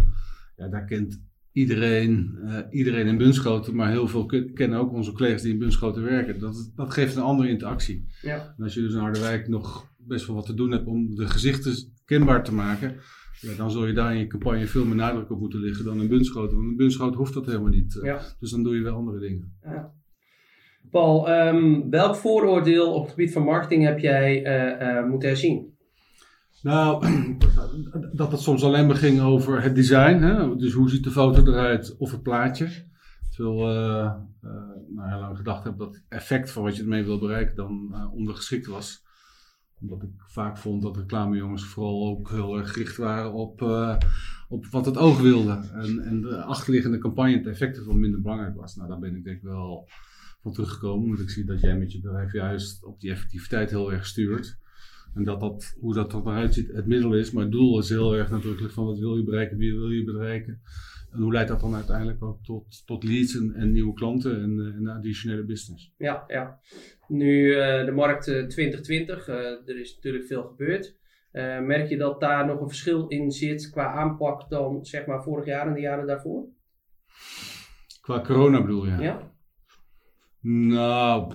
ja, 0.57 0.69
daar 0.69 0.85
kent 0.85 1.23
iedereen, 1.53 2.39
uh, 2.45 2.59
iedereen 2.71 3.07
in 3.07 3.19
Bunschoten, 3.19 3.75
maar 3.75 3.91
heel 3.91 4.09
veel 4.09 4.27
kennen 4.55 4.79
ook 4.79 4.93
onze 4.93 5.13
collega's 5.13 5.43
die 5.43 5.53
in 5.53 5.59
Bunschoten 5.59 6.03
werken. 6.03 6.41
Dat, 6.41 6.73
dat 6.75 6.93
geeft 6.93 7.17
een 7.17 7.23
andere 7.23 7.49
interactie. 7.49 8.07
Ja. 8.23 8.55
En 8.57 8.65
als 8.65 8.75
je 8.75 8.81
dus 8.81 8.93
in 8.93 9.01
Harderwijk 9.01 9.49
nog 9.49 9.91
best 9.97 10.27
wel 10.27 10.37
wat 10.37 10.47
te 10.47 10.55
doen 10.55 10.71
hebt 10.71 10.87
om 10.87 11.15
de 11.15 11.27
gezichten 11.27 11.93
kenbaar 12.05 12.45
te 12.45 12.55
maken, 12.55 12.97
ja, 13.41 13.55
dan 13.57 13.71
zul 13.71 13.87
je 13.87 13.93
daar 13.93 14.13
in 14.13 14.19
je 14.19 14.27
campagne 14.27 14.67
veel 14.67 14.85
meer 14.85 14.97
nadruk 14.97 15.31
op 15.31 15.41
moeten 15.41 15.61
liggen 15.61 15.85
dan 15.85 16.01
in 16.01 16.09
Bunschoten. 16.09 16.57
Want 16.57 16.71
in 16.71 16.77
Bunschoten 16.77 17.19
hoeft 17.19 17.35
dat 17.35 17.47
helemaal 17.47 17.71
niet. 17.71 17.99
Ja. 18.03 18.21
Dus 18.39 18.51
dan 18.51 18.63
doe 18.63 18.75
je 18.75 18.83
wel 18.83 18.97
andere 18.97 19.21
dingen. 19.21 19.57
Ja. 19.63 19.95
Paul, 20.91 21.31
um, 21.31 21.91
welk 21.91 22.17
vooroordeel 22.17 22.95
op 22.95 23.03
het 23.03 23.11
gebied 23.11 23.33
van 23.33 23.43
marketing 23.43 23.85
heb 23.85 23.99
jij 23.99 24.47
uh, 24.47 24.97
uh, 24.97 25.09
moeten 25.09 25.29
herzien? 25.29 25.77
Nou, 26.63 27.07
dat 28.13 28.33
het 28.33 28.41
soms 28.41 28.65
alleen 28.65 28.87
maar 28.87 28.97
ging 28.97 29.21
over 29.21 29.63
het 29.63 29.75
design. 29.75 30.23
Hè? 30.23 30.57
Dus 30.57 30.73
hoe 30.73 30.91
ziet 30.91 31.05
de 31.05 31.11
foto 31.11 31.47
eruit 31.47 31.97
of 31.99 32.11
het 32.11 32.23
plaatje. 32.23 32.91
Terwijl 33.31 33.71
uh, 33.71 34.13
nou, 34.89 35.09
heel 35.11 35.21
lang 35.21 35.37
gedacht 35.37 35.65
heb 35.65 35.79
dat 35.79 35.95
het 35.95 36.05
effect 36.09 36.51
van 36.51 36.63
wat 36.63 36.77
je 36.77 36.83
ermee 36.83 37.05
wil 37.05 37.19
bereiken 37.19 37.57
dan 37.57 37.95
ondergeschikt 38.13 38.67
was. 38.67 39.03
Omdat 39.81 40.03
ik 40.03 40.11
vaak 40.27 40.59
vond 40.59 40.83
dat 40.83 40.97
reclamejongens 40.97 41.65
vooral 41.65 42.07
ook 42.07 42.31
heel 42.31 42.59
erg 42.59 42.73
gericht 42.73 42.97
waren 42.97 43.33
op, 43.33 43.63
op 44.49 44.67
wat 44.67 44.87
het 44.87 44.97
oog 44.97 45.21
wilde. 45.21 45.61
En, 45.73 46.01
en 46.05 46.21
de 46.21 46.43
achterliggende 46.43 46.99
campagne, 46.99 47.37
het 47.37 47.47
effect 47.47 47.77
ervan 47.77 48.01
minder 48.01 48.21
belangrijk 48.21 48.57
was. 48.57 48.77
Nou, 48.77 48.89
daar 48.89 48.99
ben 48.99 49.17
ik 49.17 49.25
denk 49.25 49.37
ik 49.37 49.43
wel 49.43 49.89
van 50.43 50.53
teruggekomen. 50.53 51.09
Want 51.09 51.21
ik 51.21 51.31
zie 51.31 51.45
dat 51.45 51.61
jij 51.61 51.79
met 51.79 51.93
je 51.93 52.01
bedrijf 52.01 52.33
juist 52.33 52.85
op 52.85 53.01
die 53.01 53.11
effectiviteit 53.11 53.71
heel 53.71 53.93
erg 53.93 54.07
stuurt. 54.07 54.61
En 55.15 55.25
dat, 55.25 55.41
dat 55.41 55.77
hoe 55.81 55.95
dat 55.95 56.13
er 56.13 56.21
eruit 56.21 56.55
ziet 56.55 56.73
het 56.73 56.87
middel 56.87 57.15
is. 57.15 57.31
Maar 57.31 57.43
het 57.43 57.53
doel 57.53 57.79
is 57.79 57.89
heel 57.89 58.17
erg 58.17 58.31
nadrukkelijk 58.31 58.75
van 58.75 58.85
wat 58.85 58.99
wil 58.99 59.17
je 59.17 59.25
bereiken, 59.25 59.57
wie 59.57 59.73
wil 59.73 59.91
je 59.91 60.05
bereiken. 60.05 60.63
En 61.11 61.21
hoe 61.21 61.33
leidt 61.33 61.49
dat 61.49 61.61
dan 61.61 61.75
uiteindelijk 61.75 62.23
ook 62.23 62.45
tot, 62.45 62.87
tot 62.87 63.05
leads 63.05 63.37
en, 63.37 63.55
en 63.55 63.73
nieuwe 63.73 63.93
klanten 63.93 64.43
en, 64.43 64.75
en 64.77 64.89
additionele 64.89 65.45
business? 65.45 65.95
Ja, 65.97 66.25
ja. 66.27 66.61
Nu 67.09 67.47
uh, 67.47 67.85
de 67.85 67.93
markt 67.93 68.29
uh, 68.29 68.47
2020, 68.47 69.29
uh, 69.29 69.37
er 69.37 69.81
is 69.81 69.95
natuurlijk 69.95 70.25
veel 70.25 70.43
gebeurd. 70.43 70.97
merk 71.67 71.89
je 71.89 71.97
dat 71.97 72.21
daar 72.21 72.47
nog 72.47 72.61
een 72.61 72.69
verschil 72.69 73.09
in 73.09 73.31
zit 73.31 73.71
qua 73.71 73.93
aanpak 73.93 74.51
dan 74.51 74.85
zeg 74.85 75.07
maar 75.07 75.23
vorig 75.23 75.45
jaar 75.45 75.67
en 75.67 75.75
de 75.75 75.81
jaren 75.81 76.07
daarvoor? 76.07 76.47
Qua 78.01 78.21
corona 78.21 78.61
bedoel 78.61 78.87
je? 78.87 78.97
Ja. 78.97 79.32
Nou, 80.43 81.35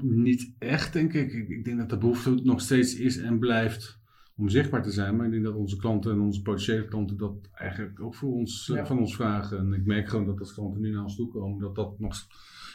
niet 0.00 0.54
echt 0.58 0.92
denk 0.92 1.12
ik. 1.12 1.32
ik. 1.32 1.64
denk 1.64 1.78
dat 1.78 1.90
de 1.90 1.98
behoefte 1.98 2.30
nog 2.30 2.60
steeds 2.60 2.94
is 2.94 3.16
en 3.16 3.38
blijft 3.38 4.02
om 4.36 4.48
zichtbaar 4.48 4.82
te 4.82 4.90
zijn. 4.90 5.16
Maar 5.16 5.26
ik 5.26 5.32
denk 5.32 5.44
dat 5.44 5.54
onze 5.54 5.76
klanten 5.76 6.12
en 6.12 6.20
onze 6.20 6.42
potentiële 6.42 6.84
klanten 6.84 7.16
dat 7.16 7.48
eigenlijk 7.52 8.00
ook 8.00 8.14
voor 8.14 8.32
ons, 8.32 8.70
ja. 8.74 8.86
van 8.86 8.98
ons 8.98 9.14
vragen. 9.14 9.58
En 9.58 9.72
ik 9.72 9.84
merk 9.84 10.08
gewoon 10.08 10.26
dat 10.26 10.40
als 10.40 10.54
klanten 10.54 10.80
nu 10.80 10.90
naar 10.90 11.02
ons 11.02 11.16
toe 11.16 11.28
komen, 11.28 11.58
dat 11.58 11.74
dat 11.74 11.98
nog 11.98 12.14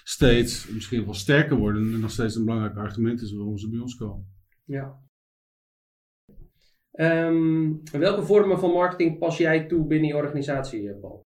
steeds, 0.04 0.70
misschien 0.70 1.06
wel 1.06 1.14
sterker 1.14 1.58
worden 1.58 1.94
en 1.94 2.00
nog 2.00 2.12
steeds 2.12 2.36
een 2.36 2.46
belangrijk 2.46 2.78
argument 2.78 3.22
is 3.22 3.34
waarom 3.34 3.58
ze 3.58 3.70
bij 3.70 3.80
ons 3.80 3.96
komen. 3.96 4.28
Ja. 4.66 5.00
Um, 6.92 7.82
welke 7.92 8.24
vormen 8.24 8.60
van 8.60 8.72
marketing 8.72 9.18
pas 9.18 9.38
jij 9.38 9.66
toe 9.66 9.88
binnen 9.88 10.08
je 10.08 10.16
organisatie, 10.16 10.96
Paul? 10.96 11.28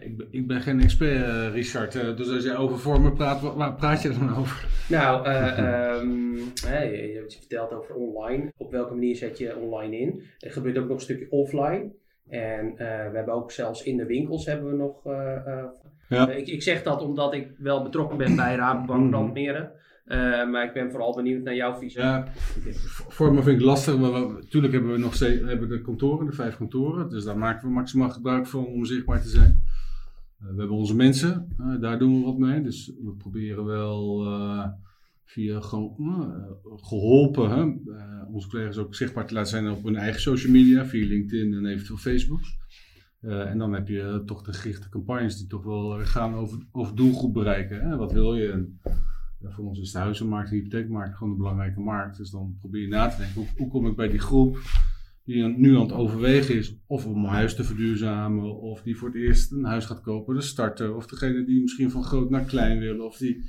Ik, 0.00 0.16
ben, 0.16 0.26
ik 0.30 0.46
ben 0.46 0.60
geen 0.60 0.80
expert, 0.80 1.26
uh, 1.26 1.52
Richard. 1.52 1.94
Uh, 1.94 2.16
dus 2.16 2.30
als 2.30 2.44
jij 2.44 2.56
over 2.56 2.78
vormen 2.78 3.14
praat, 3.14 3.54
waar, 3.54 3.74
praat 3.74 4.02
je 4.02 4.08
dan 4.08 4.36
over? 4.36 4.66
Nou, 4.88 5.28
uh, 5.28 6.00
um, 6.00 6.38
hey, 6.66 7.08
je 7.08 7.18
hebt 7.18 7.36
verteld 7.36 7.72
over 7.72 7.94
online. 7.94 8.52
Op 8.56 8.70
welke 8.70 8.94
manier 8.94 9.16
zet 9.16 9.38
je 9.38 9.56
online 9.56 9.98
in? 9.98 10.22
Er 10.38 10.50
gebeurt 10.50 10.78
ook 10.78 10.88
nog 10.88 10.96
een 10.96 11.02
stukje 11.02 11.30
offline. 11.30 11.92
En 12.28 12.74
we 12.76 13.12
hebben 13.14 13.34
ook 13.34 13.50
zelfs 13.50 13.82
in 13.82 13.96
de 13.96 14.06
winkels 14.06 14.46
hebben 14.46 14.70
we 14.70 14.76
nog... 14.76 15.02
ja. 16.08 16.30
ik, 16.30 16.46
ik 16.46 16.62
zeg 16.62 16.82
dat 16.82 17.02
omdat 17.02 17.34
ik 17.34 17.50
wel 17.58 17.82
betrokken 17.82 18.18
ben 18.18 18.36
bij 18.36 18.54
Rabobank 18.54 19.10
Brandmeren. 19.10 19.72
Uh, 20.06 20.50
maar 20.50 20.64
ik 20.64 20.72
ben 20.72 20.90
vooral 20.90 21.14
benieuwd 21.14 21.42
naar 21.42 21.54
jouw 21.54 21.78
visie. 21.78 22.00
Ja, 22.00 22.26
vormen 23.08 23.42
vind 23.42 23.60
ik 23.60 23.66
lastig. 23.66 23.98
Maar 23.98 24.10
natuurlijk 24.10 24.72
hebben 24.72 24.92
we 24.92 24.98
nog 24.98 25.14
steeds 25.14 25.42
hebben 25.44 25.68
de 25.68 25.80
kantoren, 25.80 26.26
de 26.26 26.32
vijf 26.32 26.56
kantoren. 26.56 27.08
Dus 27.08 27.24
daar 27.24 27.38
maken 27.38 27.68
we 27.68 27.74
maximaal 27.74 28.10
gebruik 28.10 28.46
van 28.46 28.66
om 28.66 28.84
zichtbaar 28.84 29.22
te 29.22 29.28
zijn. 29.28 29.63
Uh, 30.42 30.48
we 30.50 30.58
hebben 30.58 30.76
onze 30.76 30.96
mensen, 30.96 31.54
uh, 31.60 31.80
daar 31.80 31.98
doen 31.98 32.18
we 32.18 32.24
wat 32.24 32.38
mee. 32.38 32.62
Dus 32.62 32.92
we 33.02 33.14
proberen 33.18 33.64
wel 33.64 34.22
via 35.24 35.60
geholpen 36.76 37.50
hè, 37.50 37.62
onze 38.26 38.48
collega's 38.48 38.76
ook 38.76 38.94
zichtbaar 38.94 39.26
te 39.26 39.34
laten 39.34 39.50
zijn 39.50 39.70
op 39.70 39.84
hun 39.84 39.96
eigen 39.96 40.20
social 40.20 40.52
media, 40.52 40.86
via 40.86 41.06
LinkedIn 41.06 41.54
en 41.54 41.66
eventueel 41.66 41.98
Facebook. 41.98 42.40
en 43.20 43.58
dan 43.58 43.72
heb 43.72 43.88
je 43.88 44.22
toch 44.26 44.42
de 44.42 44.52
gerichte 44.52 44.88
campagnes 44.88 45.38
die 45.38 45.46
toch 45.46 45.64
wel 45.64 46.04
gaan 46.04 46.34
over, 46.34 46.94
doelgroep 46.94 47.34
bereiken. 47.34 47.80
Hè? 47.80 47.96
Wat 47.96 48.12
wil 48.12 48.34
je? 48.34 48.50
En, 48.50 48.80
voor 49.40 49.64
ons 49.64 49.80
is 49.80 49.92
de 49.92 49.98
huizenmarkt 49.98 50.50
en 50.50 50.56
de 50.56 50.62
hypotheekmarkt 50.62 51.16
gewoon 51.16 51.32
een 51.32 51.38
belangrijke 51.38 51.80
markt. 51.80 52.16
Dus 52.16 52.30
dan 52.30 52.56
probeer 52.60 52.82
je 52.82 52.88
na 52.88 53.08
te 53.08 53.16
denken, 53.16 53.46
hoe 53.56 53.68
kom 53.68 53.86
ik 53.86 53.96
bij 53.96 54.08
die 54.08 54.18
groep? 54.18 54.58
Die 55.24 55.44
nu 55.44 55.76
aan 55.76 55.82
het 55.82 55.92
overwegen 55.92 56.54
is 56.54 56.76
of 56.86 57.06
om 57.06 57.24
huis 57.24 57.54
te 57.54 57.64
verduurzamen, 57.64 58.60
of 58.60 58.82
die 58.82 58.96
voor 58.96 59.08
het 59.08 59.16
eerst 59.16 59.52
een 59.52 59.64
huis 59.64 59.84
gaat 59.84 60.00
kopen, 60.00 60.34
de 60.34 60.40
starter, 60.40 60.94
of 60.94 61.06
degene 61.06 61.44
die 61.44 61.60
misschien 61.60 61.90
van 61.90 62.04
groot 62.04 62.30
naar 62.30 62.44
klein 62.44 62.78
willen, 62.78 63.04
of 63.04 63.16
die 63.16 63.44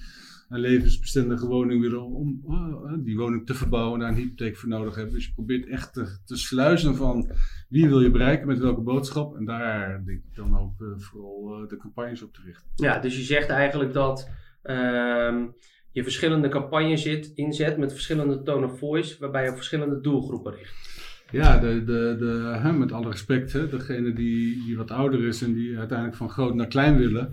een 0.49 0.59
levensbestendige 0.59 1.47
woning 1.47 1.81
willen 1.81 2.03
om 2.03 2.43
uh, 2.47 2.93
die 3.03 3.17
woning 3.17 3.45
te 3.45 3.53
verbouwen, 3.53 3.99
daar 3.99 4.09
een 4.09 4.15
hypotheek 4.15 4.57
voor 4.57 4.69
nodig 4.69 4.95
hebben. 4.95 5.13
Dus 5.13 5.25
je 5.25 5.33
probeert 5.33 5.67
echt 5.67 5.93
te, 5.93 6.37
sluizen 6.37 6.95
van 6.95 7.31
wie 7.69 7.87
wil 7.87 8.01
je 8.01 8.11
bereiken 8.11 8.47
met 8.47 8.59
welke 8.59 8.81
boodschap. 8.81 9.35
En 9.35 9.45
daar 9.45 10.03
denk 10.05 10.17
ik 10.17 10.35
dan 10.35 10.59
ook 10.59 10.81
uh, 10.81 10.87
vooral 10.97 11.61
uh, 11.61 11.69
de 11.69 11.77
campagnes 11.77 12.21
op 12.21 12.33
te 12.33 12.41
richten. 12.45 12.67
Ja, 12.75 12.99
dus 12.99 13.17
je 13.17 13.23
zegt 13.23 13.49
eigenlijk 13.49 13.93
dat 13.93 14.29
ehm, 14.61 15.45
je 15.91 16.03
verschillende 16.03 16.49
campagnes 16.49 17.05
inzet 17.35 17.77
met 17.77 17.91
verschillende 17.91 18.41
tone 18.41 18.65
of 18.65 18.79
voice, 18.79 19.19
waarbij 19.19 19.43
je 19.43 19.49
op 19.49 19.55
verschillende 19.55 20.01
doelgroepen 20.01 20.55
richt. 20.55 20.94
Ja, 21.35 21.57
de, 21.57 21.83
de, 21.83 22.15
de, 22.19 22.57
hè, 22.61 22.73
met 22.73 22.91
alle 22.91 23.09
respect, 23.09 23.53
hè, 23.53 23.69
degene 23.69 24.13
die, 24.13 24.63
die 24.65 24.77
wat 24.77 24.91
ouder 24.91 25.23
is 25.23 25.41
en 25.41 25.53
die 25.53 25.77
uiteindelijk 25.77 26.17
van 26.17 26.29
groot 26.29 26.55
naar 26.55 26.67
klein 26.67 26.97
willen, 26.97 27.29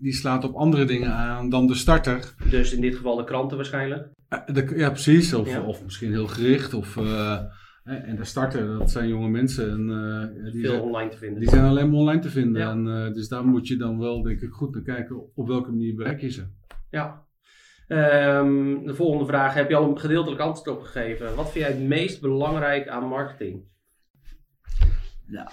die 0.00 0.12
slaat 0.12 0.44
op 0.44 0.54
andere 0.54 0.84
dingen 0.84 1.12
aan 1.12 1.48
dan 1.48 1.66
de 1.66 1.74
starter. 1.74 2.34
Dus 2.50 2.72
in 2.72 2.80
dit 2.80 2.96
geval 2.96 3.16
de 3.16 3.24
kranten 3.24 3.56
waarschijnlijk? 3.56 4.08
De, 4.28 4.72
ja, 4.76 4.90
precies. 4.90 5.34
Of, 5.34 5.48
ja. 5.48 5.62
of 5.62 5.84
misschien 5.84 6.10
heel 6.10 6.26
gericht. 6.26 6.74
Of, 6.74 6.96
uh, 6.96 7.38
en 7.84 8.16
de 8.16 8.24
starter, 8.24 8.78
dat 8.78 8.90
zijn 8.90 9.08
jonge 9.08 9.28
mensen. 9.28 9.70
En, 9.70 9.88
uh, 9.88 10.52
die 10.52 10.60
Veel 10.60 10.70
zijn, 10.70 10.82
online 10.82 11.10
te 11.10 11.16
vinden. 11.16 11.40
Die 11.40 11.48
zijn 11.48 11.64
alleen 11.64 11.90
maar 11.90 11.98
online 11.98 12.20
te 12.20 12.30
vinden. 12.30 12.62
Ja. 12.62 12.70
En, 12.70 12.86
uh, 12.86 13.14
dus 13.14 13.28
daar 13.28 13.44
moet 13.44 13.68
je 13.68 13.76
dan 13.76 13.98
wel, 13.98 14.22
denk 14.22 14.40
ik, 14.40 14.52
goed 14.52 14.74
naar 14.74 14.82
kijken 14.82 15.34
op 15.34 15.48
welke 15.48 15.70
manier 15.70 15.94
bereik 15.94 16.20
je 16.20 16.30
ze. 16.30 16.44
Ja. 16.90 17.26
Um, 17.88 18.86
de 18.86 18.94
volgende 18.94 19.26
vraag 19.26 19.54
heb 19.54 19.68
je 19.68 19.76
al 19.76 19.90
een 19.90 19.98
gedeeltelijk 19.98 20.40
antwoord 20.40 20.78
op 20.78 20.82
gegeven. 20.82 21.34
Wat 21.34 21.50
vind 21.50 21.64
jij 21.64 21.74
het 21.74 21.82
meest 21.82 22.20
belangrijk 22.20 22.88
aan 22.88 23.08
marketing? 23.08 23.62
Ja, 25.26 25.52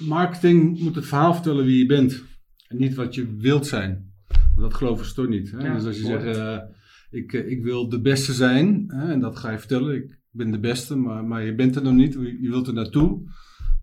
marketing 0.00 0.80
moet 0.80 0.94
het 0.94 1.06
verhaal 1.06 1.34
vertellen 1.34 1.64
wie 1.64 1.78
je 1.78 1.86
bent. 1.86 2.22
En 2.68 2.78
niet 2.78 2.94
wat 2.94 3.14
je 3.14 3.36
wilt 3.36 3.66
zijn. 3.66 4.12
Want 4.28 4.60
dat 4.60 4.74
geloven 4.74 5.06
ze 5.06 5.14
toch 5.14 5.28
niet. 5.28 5.50
Hè? 5.50 5.58
Ja, 5.58 5.74
dus 5.74 5.84
als 5.84 5.96
je 5.96 6.02
mooi. 6.02 6.20
zegt, 6.20 6.36
uh, 6.36 6.58
ik, 7.10 7.32
ik 7.32 7.62
wil 7.62 7.88
de 7.88 8.00
beste 8.00 8.32
zijn. 8.32 8.84
Hè? 8.88 9.12
En 9.12 9.20
dat 9.20 9.38
ga 9.38 9.50
je 9.50 9.58
vertellen. 9.58 9.94
Ik 9.94 10.18
ben 10.30 10.50
de 10.50 10.60
beste, 10.60 10.96
maar, 10.96 11.24
maar 11.24 11.44
je 11.44 11.54
bent 11.54 11.76
er 11.76 11.82
nog 11.82 11.94
niet. 11.94 12.12
Je 12.12 12.48
wilt 12.48 12.66
er 12.66 12.74
naartoe. 12.74 13.22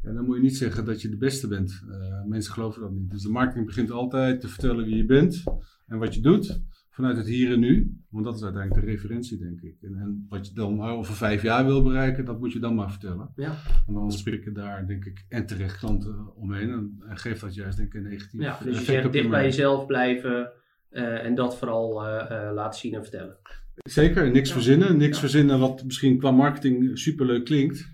Ja, 0.01 0.13
dan 0.13 0.25
moet 0.25 0.35
je 0.35 0.41
niet 0.41 0.57
zeggen 0.57 0.85
dat 0.85 1.01
je 1.01 1.09
de 1.09 1.17
beste 1.17 1.47
bent. 1.47 1.83
Uh, 1.89 2.23
mensen 2.25 2.53
geloven 2.53 2.81
dat 2.81 2.91
niet. 2.91 3.11
Dus 3.11 3.21
de 3.21 3.29
marketing 3.29 3.65
begint 3.65 3.91
altijd 3.91 4.41
te 4.41 4.47
vertellen 4.47 4.85
wie 4.85 4.97
je 4.97 5.05
bent. 5.05 5.43
En 5.87 5.97
wat 5.97 6.15
je 6.15 6.21
doet. 6.21 6.61
Vanuit 6.99 7.17
het 7.17 7.27
hier 7.27 7.51
en 7.53 7.59
nu. 7.59 7.97
Want 8.09 8.25
dat 8.25 8.35
is 8.35 8.43
uiteindelijk 8.43 8.85
de 8.85 8.91
referentie, 8.91 9.37
denk 9.37 9.61
ik. 9.61 9.75
En, 9.81 9.95
en 9.99 10.25
wat 10.29 10.47
je 10.47 10.53
dan 10.53 10.81
over 10.83 11.13
vijf 11.13 11.41
jaar 11.41 11.65
wil 11.65 11.83
bereiken, 11.83 12.25
dat 12.25 12.39
moet 12.39 12.53
je 12.53 12.59
dan 12.59 12.75
maar 12.75 12.89
vertellen. 12.91 13.29
Ja. 13.35 13.55
Want 13.85 13.97
anders 13.97 14.23
prikken 14.23 14.53
daar, 14.53 14.87
denk 14.87 15.05
ik, 15.05 15.25
en 15.29 15.45
terecht 15.45 15.77
klanten 15.77 16.35
omheen. 16.35 16.69
En, 16.69 17.01
en 17.07 17.17
geeft 17.17 17.41
dat 17.41 17.55
juist, 17.55 17.77
denk 17.77 17.93
ik, 17.93 18.01
een 18.03 18.09
negatief 18.09 18.41
Ja, 18.41 18.57
dus 18.63 18.77
je 18.79 18.83
zegt 18.83 19.11
dicht 19.11 19.29
bij 19.29 19.43
jezelf 19.43 19.85
blijven 19.85 20.51
uh, 20.91 21.25
en 21.25 21.35
dat 21.35 21.57
vooral 21.57 22.05
uh, 22.05 22.25
uh, 22.31 22.51
laten 22.53 22.79
zien 22.79 22.93
en 22.93 23.01
vertellen. 23.01 23.37
Zeker, 23.75 24.31
niks 24.31 24.47
Ja. 24.49 24.53
verzinnen. 24.55 24.97
Niks 24.97 25.13
Ja. 25.15 25.19
verzinnen 25.19 25.59
wat 25.59 25.83
misschien 25.83 26.17
qua 26.17 26.31
marketing 26.31 26.99
superleuk 26.99 27.45
klinkt. 27.45 27.93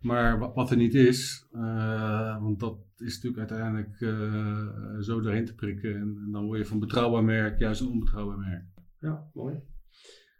Maar 0.00 0.38
wa- 0.38 0.52
wat 0.54 0.70
er 0.70 0.76
niet 0.76 0.94
is. 0.94 1.46
eh, 1.52 2.42
want 2.42 2.60
dat 2.60 2.76
is 3.00 3.14
natuurlijk 3.22 3.50
uiteindelijk 3.50 4.00
eh, 4.00 4.98
zo 5.00 5.20
doorheen 5.20 5.44
te 5.44 5.54
prikken. 5.54 5.94
En, 5.94 6.22
en 6.24 6.28
dan 6.32 6.44
word 6.44 6.58
je 6.58 6.66
van 6.66 6.78
betrouwbaar 6.78 7.24
merk 7.24 7.58
juist 7.58 7.80
een 7.80 7.88
onbetrouwbaar 7.88 8.38
merk. 8.38 8.64
Ja, 9.00 9.30
mooi. 9.32 9.60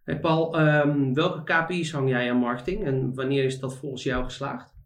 Hey 0.04 0.20
Paul, 0.20 0.60
um, 0.60 1.14
welke 1.14 1.42
KPI's 1.42 1.92
hang 1.92 2.08
jij 2.08 2.30
aan 2.30 2.38
marketing 2.38 2.84
en 2.84 3.14
wanneer 3.14 3.44
is 3.44 3.58
dat 3.58 3.76
volgens 3.76 4.02
jou 4.02 4.24
geslaagd? 4.24 4.76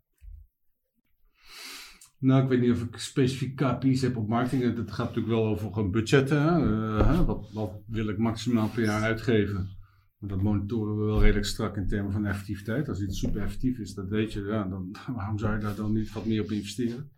Nou, 2.18 2.42
ik 2.42 2.48
weet 2.48 2.60
niet 2.60 2.70
of 2.70 2.82
ik 2.82 2.96
specifiek 2.96 3.56
KPI's 3.56 4.02
heb 4.02 4.16
op 4.16 4.28
marketing. 4.28 4.76
Het 4.76 4.90
gaat 4.90 5.06
natuurlijk 5.06 5.34
wel 5.34 5.46
over 5.46 5.78
een 5.78 5.90
budgetten. 5.90 6.62
Uh, 6.62 7.20
wat, 7.26 7.50
wat 7.52 7.72
wil 7.86 8.08
ik 8.08 8.18
maximaal 8.18 8.68
per 8.68 8.84
jaar 8.84 9.02
uitgeven? 9.02 9.68
Dat 10.18 10.42
monitoren 10.42 10.98
we 10.98 11.04
wel 11.04 11.20
redelijk 11.20 11.46
strak 11.46 11.76
in 11.76 11.88
termen 11.88 12.12
van 12.12 12.26
effectiviteit. 12.26 12.88
Als 12.88 13.00
iets 13.00 13.18
super 13.18 13.42
effectief 13.42 13.78
is, 13.78 13.94
dat 13.94 14.08
weet 14.08 14.32
je, 14.32 14.42
ja, 14.42 14.64
dan, 14.64 14.96
waarom 15.16 15.38
zou 15.38 15.52
je 15.52 15.58
daar 15.58 15.74
dan 15.74 15.92
niet 15.92 16.12
wat 16.12 16.26
meer 16.26 16.42
op 16.42 16.50
investeren? 16.50 17.10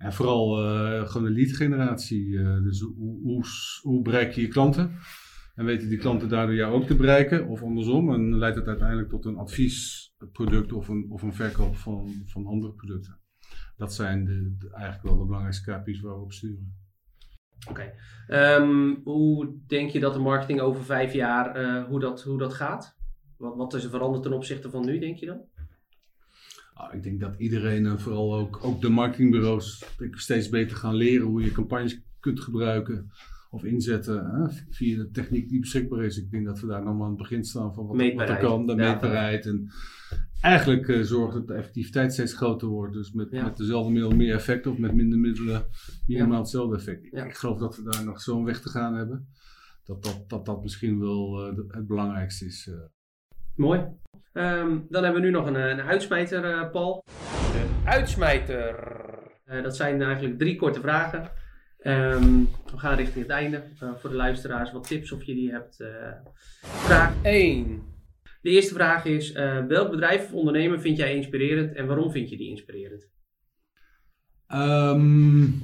En 0.00 0.12
vooral 0.12 0.64
uh, 0.64 1.08
gewoon 1.08 1.26
de 1.26 1.34
lead 1.34 1.50
generatie. 1.50 2.26
Uh, 2.26 2.62
dus 2.62 2.80
hoe, 2.80 3.20
hoe, 3.22 3.44
hoe 3.82 4.02
bereik 4.02 4.32
je 4.32 4.40
je 4.40 4.48
klanten? 4.48 4.98
En 5.54 5.64
weten 5.64 5.88
die 5.88 5.98
klanten 5.98 6.28
daardoor 6.28 6.54
jou 6.54 6.74
ook 6.74 6.86
te 6.86 6.96
bereiken? 6.96 7.46
Of 7.46 7.62
andersom? 7.62 8.12
En 8.12 8.38
leidt 8.38 8.56
het 8.56 8.66
uiteindelijk 8.66 9.08
tot 9.08 9.24
een 9.24 9.36
adviesproduct 9.36 10.72
of 10.72 10.88
een, 10.88 11.06
of 11.08 11.22
een 11.22 11.34
verkoop 11.34 11.76
van, 11.76 12.22
van 12.26 12.46
andere 12.46 12.72
producten? 12.72 13.18
Dat 13.76 13.94
zijn 13.94 14.24
de, 14.24 14.68
eigenlijk 14.72 15.02
wel 15.02 15.18
de 15.18 15.24
belangrijkste 15.24 15.70
KPI's 15.70 16.00
waar 16.00 16.14
we 16.14 16.22
op 16.22 16.32
sturen. 16.32 16.74
Oké. 17.68 17.92
Um, 18.28 19.00
hoe 19.04 19.56
denk 19.66 19.90
je 19.90 20.00
dat 20.00 20.14
de 20.14 20.20
marketing 20.20 20.60
over 20.60 20.84
vijf 20.84 21.12
jaar, 21.12 21.62
uh, 21.62 21.84
hoe, 21.84 22.00
dat, 22.00 22.22
hoe 22.22 22.38
dat 22.38 22.54
gaat? 22.54 22.96
Wat, 23.36 23.56
wat 23.56 23.74
is 23.74 23.84
er 23.84 23.90
veranderd 23.90 24.22
ten 24.22 24.32
opzichte 24.32 24.70
van 24.70 24.84
nu, 24.84 24.98
denk 24.98 25.16
je 25.16 25.26
dan? 25.26 25.40
Ah, 26.80 26.94
ik 26.94 27.02
denk 27.02 27.20
dat 27.20 27.34
iedereen, 27.38 27.86
en 27.86 28.00
vooral 28.00 28.36
ook, 28.36 28.64
ook 28.64 28.80
de 28.80 28.88
marketingbureaus, 28.88 29.84
steeds 30.10 30.48
beter 30.48 30.76
gaan 30.76 30.94
leren 30.94 31.26
hoe 31.26 31.42
je 31.42 31.52
campagnes 31.52 32.00
kunt 32.20 32.40
gebruiken 32.40 33.10
of 33.50 33.64
inzetten 33.64 34.30
hè, 34.30 34.48
via 34.70 34.96
de 34.96 35.10
techniek 35.10 35.48
die 35.48 35.60
beschikbaar 35.60 36.04
is. 36.04 36.16
Ik 36.16 36.30
denk 36.30 36.46
dat 36.46 36.60
we 36.60 36.66
daar 36.66 36.84
nog 36.84 36.94
maar 36.94 37.04
aan 37.04 37.08
het 37.08 37.18
begin 37.18 37.44
staan 37.44 37.74
van 37.74 37.86
wat, 37.86 38.12
wat 38.14 38.28
er 38.28 38.36
kan, 38.36 38.66
de 38.66 38.74
meetbaarheid. 38.74 39.46
En 39.46 39.70
eigenlijk 40.40 40.88
uh, 40.88 41.02
zorgt 41.02 41.34
dat 41.34 41.46
de 41.46 41.54
effectiviteit 41.54 42.12
steeds 42.12 42.34
groter 42.34 42.68
wordt. 42.68 42.92
Dus 42.92 43.12
met, 43.12 43.30
ja. 43.30 43.44
met 43.44 43.56
dezelfde 43.56 43.92
middelen 43.92 44.16
meer 44.16 44.34
effect 44.34 44.66
of 44.66 44.78
met 44.78 44.94
minder 44.94 45.18
middelen 45.18 45.66
minimaal 46.06 46.32
ja. 46.32 46.38
hetzelfde 46.38 46.76
effect. 46.76 47.08
Ja. 47.10 47.24
Ik 47.24 47.34
geloof 47.34 47.58
dat 47.58 47.76
we 47.76 47.82
daar 47.82 48.04
nog 48.04 48.20
zo'n 48.20 48.44
weg 48.44 48.60
te 48.60 48.68
gaan 48.68 48.94
hebben. 48.94 49.28
Dat 49.84 50.02
dat, 50.02 50.24
dat, 50.26 50.46
dat 50.46 50.62
misschien 50.62 51.00
wel 51.00 51.50
uh, 51.50 51.58
het 51.68 51.86
belangrijkste 51.86 52.44
is. 52.44 52.66
Uh. 52.66 52.74
Mooi. 53.54 53.80
Um, 54.32 54.86
dan 54.88 55.02
hebben 55.04 55.20
we 55.20 55.26
nu 55.26 55.32
nog 55.32 55.46
een, 55.46 55.54
een 55.54 55.80
uitsmijter, 55.80 56.44
uh, 56.44 56.70
Paul. 56.70 57.04
De 57.52 57.66
uitsmijter. 57.84 58.98
Uh, 59.46 59.62
dat 59.62 59.76
zijn 59.76 60.02
eigenlijk 60.02 60.38
drie 60.38 60.56
korte 60.56 60.80
vragen. 60.80 61.30
Um, 61.82 62.48
we 62.70 62.78
gaan 62.78 62.96
richting 62.96 63.24
het 63.24 63.34
einde. 63.34 63.62
Uh, 63.82 63.94
voor 63.96 64.10
de 64.10 64.16
luisteraars 64.16 64.72
wat 64.72 64.86
tips 64.86 65.12
of 65.12 65.22
je 65.22 65.34
die 65.34 65.50
hebt. 65.50 65.84
Vraag 66.62 67.14
1. 67.22 67.82
De 68.42 68.50
eerste 68.50 68.74
vraag 68.74 69.04
is: 69.04 69.32
welk 69.68 69.90
bedrijf 69.90 70.24
of 70.24 70.32
ondernemer 70.32 70.80
vind 70.80 70.96
jij 70.96 71.14
inspirerend 71.14 71.74
en 71.74 71.86
waarom 71.86 72.10
vind 72.10 72.30
je 72.30 72.36
die 72.36 72.48
inspirerend? 72.48 73.08
Um, 74.54 75.62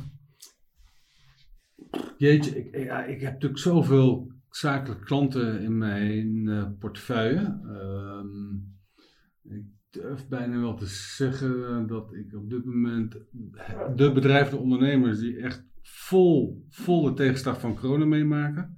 jeetje, 2.18 2.56
ik, 2.56 2.84
ja, 2.84 3.04
ik 3.04 3.20
heb 3.20 3.32
natuurlijk 3.32 3.60
zoveel 3.60 4.35
zakelijke 4.56 5.04
klanten 5.04 5.60
in 5.60 5.78
mijn 5.78 6.46
uh, 6.46 6.66
portefeuille. 6.78 7.60
Um, 7.64 8.74
ik 9.42 9.64
durf 9.90 10.28
bijna 10.28 10.60
wel 10.60 10.74
te 10.74 10.86
zeggen 10.86 11.86
dat 11.86 12.14
ik 12.14 12.34
op 12.34 12.50
dit 12.50 12.64
moment 12.64 13.12
de 13.96 14.12
bedrijven, 14.12 14.50
de 14.50 14.62
ondernemers 14.62 15.18
die 15.18 15.36
echt 15.36 15.64
vol, 15.82 16.64
vol 16.68 17.02
de 17.02 17.12
tegenslag 17.12 17.60
van 17.60 17.76
corona 17.76 18.04
meemaken, 18.04 18.76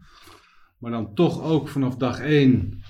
maar 0.78 0.90
dan 0.90 1.14
toch 1.14 1.42
ook 1.42 1.68
vanaf 1.68 1.96
dag 1.96 2.20
één 2.20 2.82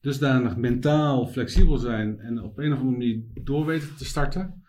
dusdanig 0.00 0.56
mentaal 0.56 1.26
flexibel 1.26 1.76
zijn 1.76 2.20
en 2.20 2.42
op 2.42 2.58
een 2.58 2.72
of 2.72 2.78
andere 2.78 2.98
manier 2.98 3.22
door 3.42 3.66
weten 3.66 3.96
te 3.96 4.04
starten 4.04 4.62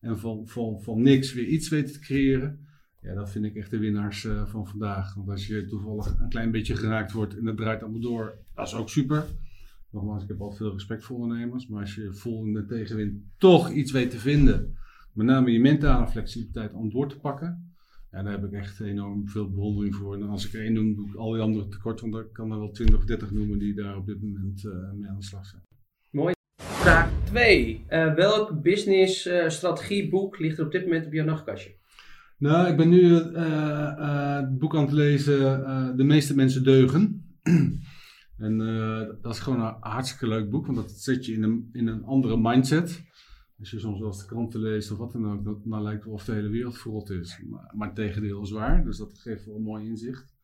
en 0.00 0.18
van, 0.18 0.46
van, 0.46 0.82
van 0.82 1.02
niks 1.02 1.32
weer 1.32 1.46
iets 1.46 1.68
weten 1.68 1.92
te 1.92 2.00
creëren. 2.00 2.67
Ja, 3.00 3.14
dat 3.14 3.30
vind 3.30 3.44
ik 3.44 3.56
echt 3.56 3.70
de 3.70 3.78
winnaars 3.78 4.24
uh, 4.24 4.46
van 4.46 4.66
vandaag. 4.66 5.14
Want 5.14 5.28
als 5.28 5.46
je 5.46 5.66
toevallig 5.66 6.18
een 6.18 6.28
klein 6.28 6.50
beetje 6.50 6.76
geraakt 6.76 7.12
wordt 7.12 7.36
en 7.36 7.46
het 7.46 7.56
draait 7.56 7.82
allemaal 7.82 8.00
door, 8.00 8.38
dat 8.54 8.66
is 8.66 8.74
ook 8.74 8.88
super. 8.88 9.24
Nogmaals, 9.90 10.22
ik 10.22 10.28
heb 10.28 10.40
al 10.40 10.52
veel 10.52 10.72
respect 10.72 11.04
voor 11.04 11.16
ondernemers. 11.16 11.66
Maar 11.66 11.80
als 11.80 11.94
je 11.94 12.12
vol 12.12 12.44
in 12.44 12.66
tegenwind 12.68 13.22
toch 13.36 13.70
iets 13.70 13.92
weet 13.92 14.10
te 14.10 14.18
vinden, 14.18 14.76
met 15.12 15.26
name 15.26 15.50
je 15.50 15.60
mentale 15.60 16.08
flexibiliteit 16.08 16.72
om 16.72 16.90
door 16.90 17.08
te 17.08 17.18
pakken, 17.18 17.74
ja, 18.10 18.22
daar 18.22 18.32
heb 18.32 18.44
ik 18.44 18.52
echt 18.52 18.80
enorm 18.80 19.28
veel 19.28 19.50
bewondering 19.50 19.94
voor. 19.94 20.14
En 20.14 20.22
als 20.22 20.46
ik 20.46 20.52
er 20.52 20.60
één 20.60 20.72
noem, 20.72 20.94
doe 20.94 21.08
ik 21.08 21.14
al 21.14 21.32
die 21.32 21.42
andere 21.42 21.68
tekort, 21.68 22.00
want 22.00 22.14
ik 22.14 22.32
kan 22.32 22.52
er 22.52 22.58
wel 22.58 22.70
20 22.70 22.96
of 22.96 23.04
30 23.04 23.30
noemen 23.30 23.58
die 23.58 23.74
daar 23.74 23.96
op 23.96 24.06
dit 24.06 24.22
moment 24.22 24.64
uh, 24.64 24.72
mee 24.92 25.10
aan 25.10 25.18
de 25.18 25.24
slag 25.24 25.46
zijn. 25.46 25.62
Mooi. 26.10 26.34
Vraag 26.62 27.10
2. 27.24 27.84
Uh, 27.88 28.14
welk 28.14 28.62
business 28.62 29.28
strategieboek 29.46 30.38
ligt 30.38 30.58
er 30.58 30.64
op 30.64 30.72
dit 30.72 30.82
moment 30.82 31.06
op 31.06 31.12
jouw 31.12 31.24
nachtkastje? 31.24 31.77
Nou, 32.38 32.68
ik 32.68 32.76
ben 32.76 32.88
nu 32.88 33.00
uh, 33.00 33.20
uh, 33.36 34.36
het 34.36 34.58
boek 34.58 34.76
aan 34.76 34.84
het 34.84 34.92
lezen, 34.92 35.60
uh, 35.60 35.96
De 35.96 36.04
meeste 36.04 36.34
mensen 36.34 36.64
deugen. 36.64 37.24
en 38.46 38.58
dat 39.22 39.34
is 39.34 39.40
gewoon 39.40 39.60
een 39.60 39.76
hartstikke 39.80 40.28
leuk 40.28 40.50
boek, 40.50 40.66
want 40.66 40.78
dat 40.78 40.90
zet 40.90 41.26
je 41.26 41.32
in 41.32 41.42
een, 41.42 41.68
in 41.72 41.86
een 41.86 42.04
andere 42.04 42.36
mindset. 42.40 43.06
Als 43.58 43.70
je 43.70 43.78
soms 43.78 43.98
wel 43.98 44.08
eens 44.08 44.18
de 44.18 44.26
kranten 44.26 44.60
leest 44.60 44.90
of 44.90 44.98
wat 44.98 45.12
dan 45.12 45.32
ook, 45.32 45.64
dan, 45.64 45.82
lijkt 45.82 46.04
het 46.04 46.12
of 46.12 46.24
de 46.24 46.32
hele 46.32 46.48
wereld 46.48 46.78
verrot 46.78 47.10
is. 47.10 47.42
Maar, 47.48 47.72
maar 47.76 47.86
het 47.86 47.96
tegendeel 47.96 48.42
is 48.42 48.50
waar, 48.50 48.84
dus 48.84 48.96
dat 48.96 49.18
geeft 49.18 49.46
wel 49.46 49.56
een 49.56 49.62
mooi 49.62 49.86
inzicht. 49.86 50.36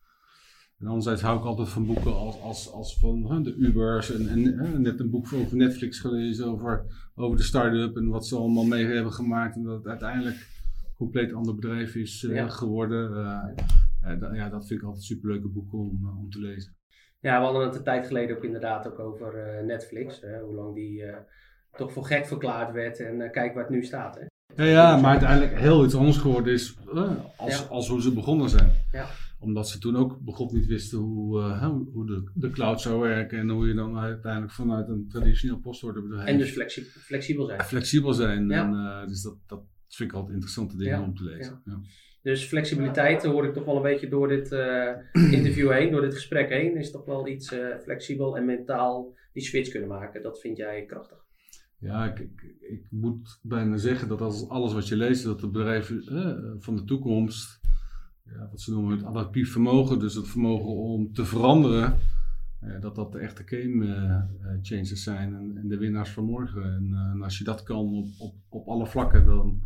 En 0.79 0.87
anderzijds 0.87 1.21
hou 1.21 1.39
ik 1.39 1.45
altijd 1.45 1.69
van 1.69 1.85
boeken 1.85 2.15
als, 2.15 2.41
als, 2.41 2.71
als 2.71 2.99
van 2.99 3.31
hè, 3.31 3.41
de 3.41 3.55
Ubers. 3.55 4.11
En, 4.11 4.27
en 4.27 4.43
hè, 4.43 4.79
net 4.79 4.99
een 4.99 5.09
boek 5.09 5.33
over 5.33 5.57
Netflix 5.57 5.99
gelezen 5.99 6.45
over, 6.45 6.85
over 7.15 7.37
de 7.37 7.43
start-up 7.43 7.97
en 7.97 8.07
wat 8.07 8.27
ze 8.27 8.35
allemaal 8.35 8.65
mee 8.65 8.85
hebben 8.85 9.13
gemaakt. 9.13 9.55
En 9.55 9.63
dat 9.63 9.87
uiteindelijk 9.87 10.54
compleet 10.95 11.33
ander 11.33 11.55
bedrijf 11.55 11.95
is 11.95 12.23
eh, 12.23 12.35
Ja. 12.35 12.47
geworden. 12.49 13.15
Eh, 13.15 14.11
eh, 14.11 14.35
ja, 14.35 14.49
dat 14.49 14.67
vind 14.67 14.79
ik 14.79 14.85
altijd 14.85 15.03
superleuke 15.03 15.47
boeken 15.47 15.77
om, 15.79 16.17
om 16.19 16.29
te 16.29 16.39
lezen. 16.39 16.75
Ja, 17.19 17.37
we 17.39 17.43
hadden 17.45 17.65
het 17.65 17.75
een 17.75 17.83
tijd 17.83 18.07
geleden 18.07 18.35
ook 18.37 18.43
inderdaad 18.43 18.87
ook 18.87 18.99
over 18.99 19.61
Netflix. 19.65 20.21
Hoe 20.43 20.55
lang 20.55 20.75
die 20.75 21.03
toch 21.71 21.91
voor 21.93 22.05
gek 22.05 22.25
verklaard 22.25 22.71
werd. 22.71 22.99
En 22.99 23.31
kijk 23.31 23.53
waar 23.53 23.63
het 23.63 23.71
nu 23.73 23.83
staat. 23.83 24.15
Hè. 24.15 24.25
Ja, 24.63 24.69
ja, 24.69 24.97
maar 24.97 25.09
uiteindelijk 25.11 25.59
heel 25.59 25.85
iets 25.85 25.95
anders 25.95 26.17
geworden 26.17 26.53
is 26.53 26.77
als, 27.37 27.59
Ja. 27.59 27.65
als 27.65 27.87
hoe 27.89 28.01
ze 28.01 28.13
begonnen 28.13 28.49
zijn. 28.49 28.71
Ja. 28.91 29.05
Omdat 29.39 29.69
ze 29.69 29.79
toen 29.79 29.95
ook 29.95 30.19
begon 30.19 30.49
niet 30.53 30.65
wisten 30.65 30.97
hoe, 30.97 31.39
hoe 31.93 32.05
de, 32.05 32.31
de 32.33 32.49
cloud 32.49 32.81
zou 32.81 32.99
werken 33.01 33.39
en 33.39 33.49
hoe 33.49 33.67
je 33.67 33.73
dan 33.73 33.97
uiteindelijk 33.97 34.53
vanuit 34.53 34.87
een 34.87 35.07
traditioneel 35.09 35.57
postorderbedrijf 35.59 36.27
En 36.27 36.37
dus 36.37 36.51
flexi- 36.51 36.81
flexibel 36.83 37.45
zijn. 37.45 37.61
flexibel 37.63 38.13
zijn. 38.13 38.49
Ja. 38.49 38.63
En, 39.01 39.07
dus 39.07 39.21
dat, 39.21 39.37
dat 39.47 39.63
vind 39.87 40.09
ik 40.09 40.15
altijd 40.15 40.33
interessante 40.33 40.77
dingen 40.77 40.99
Ja, 40.99 41.03
om 41.03 41.15
te 41.15 41.23
lezen. 41.23 41.61
Ja. 41.65 41.79
Dus 42.21 42.43
flexibiliteit 42.43 43.23
hoor 43.23 43.45
ik 43.45 43.53
toch 43.53 43.65
wel 43.65 43.75
een 43.75 43.81
beetje 43.81 44.09
door 44.09 44.27
dit 44.27 44.51
eh, 44.51 44.91
interview 45.37 45.71
heen, 45.71 45.91
door 45.91 46.01
dit 46.01 46.13
gesprek 46.13 46.49
heen. 46.49 46.77
Is 46.77 46.91
toch 46.91 47.05
wel 47.05 47.27
iets 47.27 47.51
eh, 47.51 47.77
flexibel 47.83 48.37
en 48.37 48.45
mentaal 48.45 49.15
die 49.33 49.43
switch 49.43 49.69
kunnen 49.69 49.89
maken. 49.89 50.23
Dat 50.23 50.39
vind 50.39 50.57
jij 50.57 50.85
krachtig. 50.85 51.25
Ja, 51.79 52.05
ik, 52.05 52.19
ik, 52.19 52.55
ik 52.59 52.85
moet 52.89 53.39
bijna 53.41 53.77
zeggen 53.77 54.07
dat 54.07 54.21
als 54.21 54.49
alles 54.49 54.73
wat 54.73 54.87
je 54.87 54.95
leest, 54.95 55.23
dat 55.23 55.39
de 55.39 55.49
bedrijven 55.49 56.01
eh, 56.01 56.55
van 56.59 56.75
de 56.75 56.83
toekomst, 56.83 57.59
ja, 58.23 58.47
wat 58.51 58.61
ze 58.61 58.71
noemen 58.71 58.97
het 58.97 59.05
adaptief 59.05 59.51
vermogen, 59.51 59.99
dus 59.99 60.15
het 60.15 60.27
vermogen 60.27 60.71
om 60.71 61.13
te 61.13 61.25
veranderen, 61.25 61.97
eh, 62.59 62.81
dat 62.81 62.95
dat 62.95 63.11
de 63.11 63.19
echte 63.19 63.43
game 63.45 63.95
eh, 63.95 64.57
changers 64.61 65.03
zijn 65.03 65.35
en, 65.35 65.57
en 65.57 65.67
de 65.67 65.77
winnaars 65.77 66.09
van 66.09 66.23
morgen. 66.23 66.63
En, 66.63 67.11
en 67.13 67.21
als 67.21 67.37
je 67.37 67.43
dat 67.43 67.63
kan 67.63 67.93
op, 67.93 68.07
op, 68.17 68.35
op 68.49 68.67
alle 68.67 68.87
vlakken, 68.87 69.25
dan, 69.25 69.61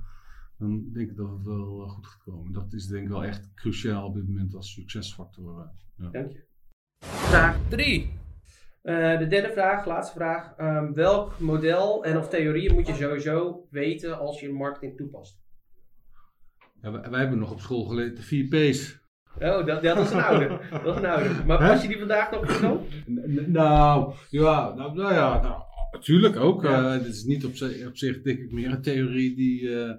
dan 0.59 0.89
denk 0.93 1.09
ik 1.09 1.15
dat 1.17 1.29
het 1.29 1.45
wel 1.45 1.83
eh, 1.83 1.89
goed 1.89 2.07
gaat 2.07 2.23
komen. 2.23 2.51
Dat 2.51 2.73
is 2.73 2.87
denk 2.87 3.03
ik 3.03 3.09
wel 3.09 3.23
echt 3.23 3.53
cruciaal 3.53 4.05
op 4.05 4.13
dit 4.13 4.27
moment 4.27 4.55
als 4.55 4.73
succesfactor. 4.73 5.59
eh. 5.97 6.11
Dank 6.11 6.31
je. 6.31 6.45
Vraag 7.05 7.57
3. 7.69 8.09
de 8.81 9.25
derde 9.29 9.49
vraag, 9.51 9.85
laatste 9.85 10.13
vraag. 10.15 10.53
Ehm, 10.57 10.93
welk 10.93 11.39
model 11.39 12.03
en 12.05 12.17
of 12.17 12.29
theorieën 12.29 12.73
moet 12.73 12.87
je 12.87 12.93
sowieso 12.93 13.67
weten 13.69 14.19
als 14.19 14.39
je 14.39 14.51
marketing 14.53 14.97
toepast? 14.97 15.41
Ja, 16.81 16.91
wij, 16.91 17.09
wij 17.09 17.19
hebben 17.19 17.39
nog 17.39 17.51
op 17.51 17.59
school 17.59 17.83
geleerd 17.85 18.15
de 18.15 18.21
vier 18.23 18.47
P's. 18.47 18.97
Oh, 19.39 19.65
dat, 19.65 19.81
dat 19.83 19.97
is 19.97 20.11
een 20.11 20.21
oude. 20.23 20.47
Dat 20.83 20.95
is 20.95 21.01
een 21.03 21.09
oude. 21.09 21.43
Maar 21.45 21.57
pas 21.57 21.81
je 21.81 21.87
die 21.87 21.97
vandaag 21.99 22.31
nog 22.31 22.61
n- 22.61 23.51
Nou, 23.51 24.13
ja, 24.29 24.73
nou, 24.73 24.93
nou 24.95 25.13
ja, 25.13 25.41
nou, 25.41 25.61
natuurlijk 25.91 26.35
ook. 26.35 26.63
Ja. 26.63 26.93
Eh, 26.95 27.03
dit 27.03 27.13
is 27.13 27.23
niet 27.23 27.45
op, 27.45 27.55
zi- 27.55 27.85
op 27.87 27.97
zich, 27.97 28.21
denk 28.21 28.39
ik, 28.39 28.51
meer 28.51 28.71
een 28.71 28.81
theorie 28.81 29.35
die, 29.35 29.75
eh, 29.83 29.91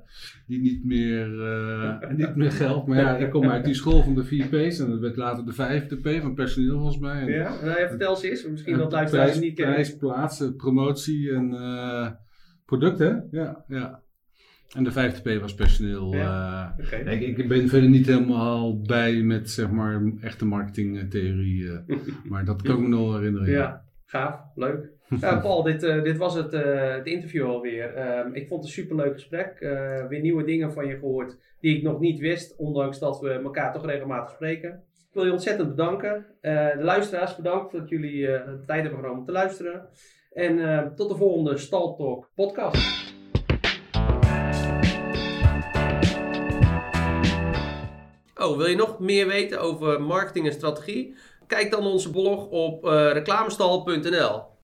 die 0.46 0.60
niet, 0.60 0.84
meer, 0.84 1.42
eh, 1.42 2.10
niet 2.16 2.36
meer 2.36 2.52
geldt. 2.52 2.86
Maar 2.86 2.98
ja, 2.98 3.16
ik 3.16 3.30
kom 3.30 3.48
uit 3.50 3.64
die 3.64 3.74
school 3.74 4.02
van 4.02 4.14
de 4.14 4.24
4 4.24 4.46
P's 4.46 4.78
en 4.78 4.90
dat 4.90 5.00
werd 5.00 5.16
later 5.16 5.44
de 5.46 5.52
vijfde 5.52 5.96
P 5.96 6.20
van 6.22 6.34
personeel 6.34 6.74
volgens 6.78 6.98
mij. 6.98 7.20
En, 7.20 7.28
Ja? 7.32 7.48
Nou, 7.64 7.80
ja, 7.80 7.88
vertel 7.88 8.10
eens 8.10 8.22
eens. 8.22 8.46
Misschien 8.48 8.72
en 8.72 8.78
dat 8.78 8.92
luisteraars 8.92 9.38
niet 9.40 9.54
kennen. 9.54 9.74
prijs, 9.74 9.96
plaats, 9.96 10.40
eh, 10.40 10.48
promotie 10.56 11.30
en 11.32 11.50
producten. 12.66 13.28
Ja, 13.30 13.64
ja. 13.68 14.02
En 14.76 14.84
de 14.84 14.92
vijfde 14.92 15.36
P 15.36 15.40
was 15.40 15.54
personeel. 15.54 16.14
Ja. 16.14 16.74
ik, 17.06 17.38
ik 17.38 17.48
ben 17.48 17.68
verder 17.68 17.88
niet 17.90 18.06
helemaal 18.06 18.80
bij 18.82 19.22
met 19.22 19.50
zeg 19.50 19.70
maar 19.70 20.02
echte 20.20 20.46
marketingtheorie. 20.46 21.68
maar 22.28 22.44
dat 22.44 22.62
kan 22.62 22.76
ik 22.76 22.82
me 22.82 22.88
nog 22.88 23.16
herinneren. 23.16 23.50
Ja, 23.50 23.84
gaaf, 24.10 24.40
leuk. 24.54 24.90
Ja, 25.20 25.40
Paul, 25.40 25.62
dit, 25.62 25.82
eh, 25.82 26.02
dit 26.02 26.16
was 26.16 26.34
het, 26.34 26.52
eh, 26.52 26.94
het 26.94 27.06
interview 27.06 27.46
alweer. 27.46 27.94
Ehm, 27.94 28.34
ik 28.34 28.48
vond 28.48 28.60
het 28.60 28.68
een 28.68 28.82
superleuk 28.82 29.12
gesprek. 29.12 29.60
Eh, 29.60 30.06
weer 30.06 30.20
nieuwe 30.20 30.44
dingen 30.44 30.72
van 30.72 30.86
je 30.86 30.98
gehoord 30.98 31.36
die 31.60 31.76
ik 31.76 31.82
nog 31.82 32.00
niet 32.00 32.18
wist, 32.18 32.56
ondanks 32.56 32.98
dat 32.98 33.20
we 33.20 33.30
elkaar 33.30 33.72
toch 33.72 33.86
regelmatig 33.86 34.34
spreken. 34.34 34.70
Ik 34.98 35.16
wil 35.16 35.24
je 35.24 35.32
ontzettend 35.32 35.68
bedanken. 35.68 36.26
De 36.40 36.78
luisteraars 36.78 37.36
bedankt 37.36 37.72
dat 37.72 37.88
jullie 37.88 38.26
de 38.26 38.62
tijd 38.66 38.82
hebben 38.82 39.00
genomen 39.00 39.18
om 39.18 39.24
te 39.24 39.32
luisteren. 39.32 39.88
En 40.32 40.92
tot 40.94 41.08
de 41.08 41.16
volgende 41.16 41.56
Stal 41.56 41.96
Talk 41.96 42.30
podcast. 42.34 43.14
Oh, 48.34 48.56
wil 48.56 48.66
je 48.66 48.76
nog 48.76 48.98
meer 48.98 49.26
weten 49.26 49.60
over 49.60 50.02
marketing 50.02 50.46
en 50.46 50.52
strategie? 50.52 51.16
Kijk 51.50 51.70
dan 51.70 51.86
onze 51.86 52.10
blog 52.10 52.46
op 52.46 52.84
eh, 52.84 53.12
reclamestal.nl. 53.12 54.49